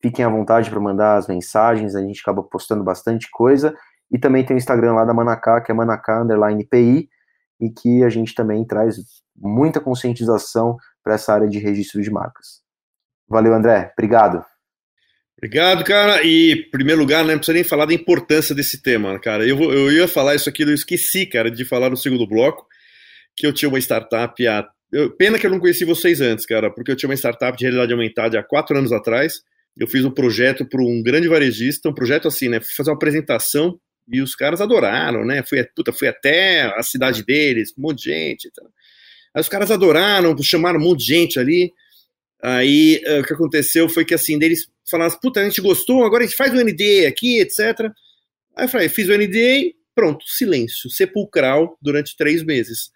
Fiquem 0.00 0.24
à 0.24 0.28
vontade 0.28 0.70
para 0.70 0.80
mandar 0.80 1.16
as 1.16 1.26
mensagens, 1.26 1.94
a 1.94 2.00
gente 2.00 2.20
acaba 2.20 2.42
postando 2.42 2.84
bastante 2.84 3.28
coisa. 3.30 3.74
E 4.10 4.18
também 4.18 4.44
tem 4.44 4.56
o 4.56 4.58
Instagram 4.58 4.94
lá 4.94 5.04
da 5.04 5.12
Manacá, 5.12 5.60
que 5.60 5.70
é 5.70 5.74
Manacá 5.74 6.22
Underline 6.22 6.64
PI, 6.64 7.08
e 7.60 7.70
que 7.70 8.04
a 8.04 8.08
gente 8.08 8.34
também 8.34 8.64
traz 8.64 8.96
muita 9.36 9.80
conscientização 9.80 10.76
para 11.02 11.14
essa 11.14 11.32
área 11.32 11.48
de 11.48 11.58
registro 11.58 12.00
de 12.00 12.10
marcas. 12.10 12.62
Valeu, 13.28 13.52
André. 13.52 13.92
Obrigado. 13.92 14.44
Obrigado, 15.36 15.84
cara. 15.84 16.22
E, 16.22 16.52
em 16.52 16.70
primeiro 16.70 17.00
lugar, 17.00 17.24
né, 17.24 17.32
não 17.32 17.38
precisa 17.38 17.54
nem 17.54 17.64
falar 17.64 17.86
da 17.86 17.94
importância 17.94 18.54
desse 18.54 18.82
tema, 18.82 19.18
cara. 19.20 19.46
Eu, 19.46 19.58
eu 19.72 19.92
ia 19.92 20.08
falar 20.08 20.34
isso 20.34 20.48
aqui, 20.48 20.62
eu 20.62 20.74
esqueci, 20.74 21.26
cara, 21.26 21.50
de 21.50 21.64
falar 21.64 21.90
no 21.90 21.96
segundo 21.96 22.26
bloco, 22.26 22.66
que 23.36 23.46
eu 23.46 23.52
tinha 23.52 23.68
uma 23.68 23.78
startup 23.78 24.46
há. 24.46 24.68
Pena 25.18 25.38
que 25.38 25.46
eu 25.46 25.50
não 25.50 25.60
conheci 25.60 25.84
vocês 25.84 26.20
antes, 26.20 26.46
cara, 26.46 26.70
porque 26.70 26.90
eu 26.90 26.96
tinha 26.96 27.08
uma 27.08 27.14
startup 27.14 27.56
de 27.56 27.64
realidade 27.64 27.92
aumentada 27.92 28.40
há 28.40 28.42
quatro 28.42 28.76
anos 28.76 28.90
atrás. 28.90 29.42
Eu 29.78 29.86
fiz 29.86 30.04
um 30.04 30.10
projeto 30.10 30.66
para 30.66 30.82
um 30.82 31.02
grande 31.02 31.28
varejista, 31.28 31.88
um 31.88 31.94
projeto 31.94 32.26
assim, 32.26 32.48
né? 32.48 32.60
Fui 32.60 32.74
fazer 32.76 32.90
uma 32.90 32.96
apresentação 32.96 33.78
e 34.10 34.20
os 34.20 34.34
caras 34.34 34.60
adoraram, 34.60 35.24
né? 35.24 35.42
Fui, 35.42 35.62
puta, 35.74 35.92
fui 35.92 36.08
até 36.08 36.62
a 36.62 36.82
cidade 36.82 37.24
deles, 37.24 37.72
um 37.78 37.82
monte 37.82 37.98
de 37.98 38.04
gente. 38.10 38.48
Então. 38.48 38.66
Aí 39.34 39.40
os 39.40 39.48
caras 39.48 39.70
adoraram, 39.70 40.36
chamaram 40.42 40.80
um 40.80 40.82
monte 40.82 41.00
de 41.00 41.06
gente 41.06 41.38
ali. 41.38 41.72
Aí 42.42 43.02
uh, 43.06 43.20
o 43.20 43.24
que 43.24 43.32
aconteceu 43.32 43.88
foi 43.88 44.04
que 44.04 44.14
assim, 44.14 44.34
eles 44.42 44.68
falaram, 44.88 45.16
puta, 45.20 45.40
a 45.40 45.44
gente 45.44 45.60
gostou, 45.60 46.04
agora 46.04 46.24
a 46.24 46.26
gente 46.26 46.36
faz 46.36 46.52
o 46.52 46.56
NDA 46.56 47.06
aqui, 47.06 47.40
etc. 47.40 47.90
Aí 48.56 48.64
eu 48.64 48.68
falei, 48.68 48.88
fiz 48.88 49.08
o 49.08 49.16
NDA, 49.16 49.72
pronto, 49.94 50.24
silêncio, 50.26 50.90
sepulcral 50.90 51.76
durante 51.80 52.16
três 52.16 52.42
meses. 52.42 52.90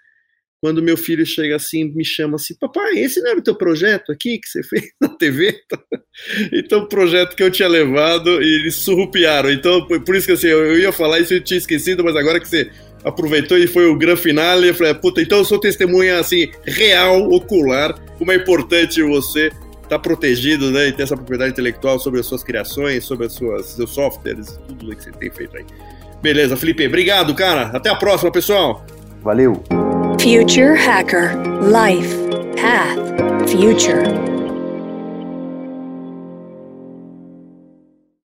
Quando 0.62 0.80
meu 0.80 0.96
filho 0.96 1.26
chega 1.26 1.56
assim, 1.56 1.92
me 1.92 2.04
chama 2.04 2.36
assim, 2.36 2.54
papai, 2.54 2.96
esse 2.98 3.20
não 3.20 3.30
era 3.30 3.40
o 3.40 3.42
teu 3.42 3.56
projeto 3.56 4.12
aqui 4.12 4.38
que 4.38 4.46
você 4.46 4.62
fez 4.62 4.84
na 5.00 5.08
TV? 5.08 5.60
então, 6.54 6.82
o 6.82 6.88
projeto 6.88 7.34
que 7.34 7.42
eu 7.42 7.50
tinha 7.50 7.66
levado, 7.66 8.40
e 8.40 8.60
eles 8.60 8.76
surrupiaram. 8.76 9.50
Então, 9.50 9.84
por 9.84 10.14
isso 10.14 10.28
que 10.28 10.32
assim, 10.32 10.46
eu 10.46 10.78
ia 10.78 10.92
falar 10.92 11.18
isso 11.18 11.34
eu 11.34 11.42
tinha 11.42 11.58
esquecido, 11.58 12.04
mas 12.04 12.14
agora 12.14 12.38
que 12.38 12.48
você 12.48 12.70
aproveitou 13.04 13.58
e 13.58 13.66
foi 13.66 13.86
o 13.86 13.98
grande 13.98 14.20
finale. 14.20 14.68
Eu 14.68 14.74
falei, 14.74 14.94
puta, 14.94 15.20
então 15.20 15.38
eu 15.38 15.44
sou 15.44 15.58
testemunha 15.58 16.20
assim, 16.20 16.48
real, 16.64 17.28
ocular, 17.32 17.98
como 18.16 18.30
é 18.30 18.36
importante 18.36 19.02
você 19.02 19.46
estar 19.46 19.88
tá 19.88 19.98
protegido, 19.98 20.70
né, 20.70 20.86
e 20.86 20.92
ter 20.92 21.02
essa 21.02 21.16
propriedade 21.16 21.50
intelectual 21.50 21.98
sobre 21.98 22.20
as 22.20 22.26
suas 22.26 22.44
criações, 22.44 23.04
sobre 23.04 23.26
as 23.26 23.32
suas, 23.32 23.66
seus 23.66 23.90
softwares, 23.90 24.60
tudo 24.68 24.94
que 24.94 25.02
você 25.02 25.10
tem 25.10 25.28
feito 25.28 25.56
aí. 25.56 25.64
Beleza, 26.22 26.56
Felipe, 26.56 26.86
obrigado, 26.86 27.34
cara. 27.34 27.62
Até 27.76 27.90
a 27.90 27.96
próxima, 27.96 28.30
pessoal. 28.30 28.86
Valeu. 29.22 29.62
Future 30.18 30.74
Hacker. 30.74 31.34
Life. 31.62 32.12
Path. 32.56 33.48
Future 33.48 34.31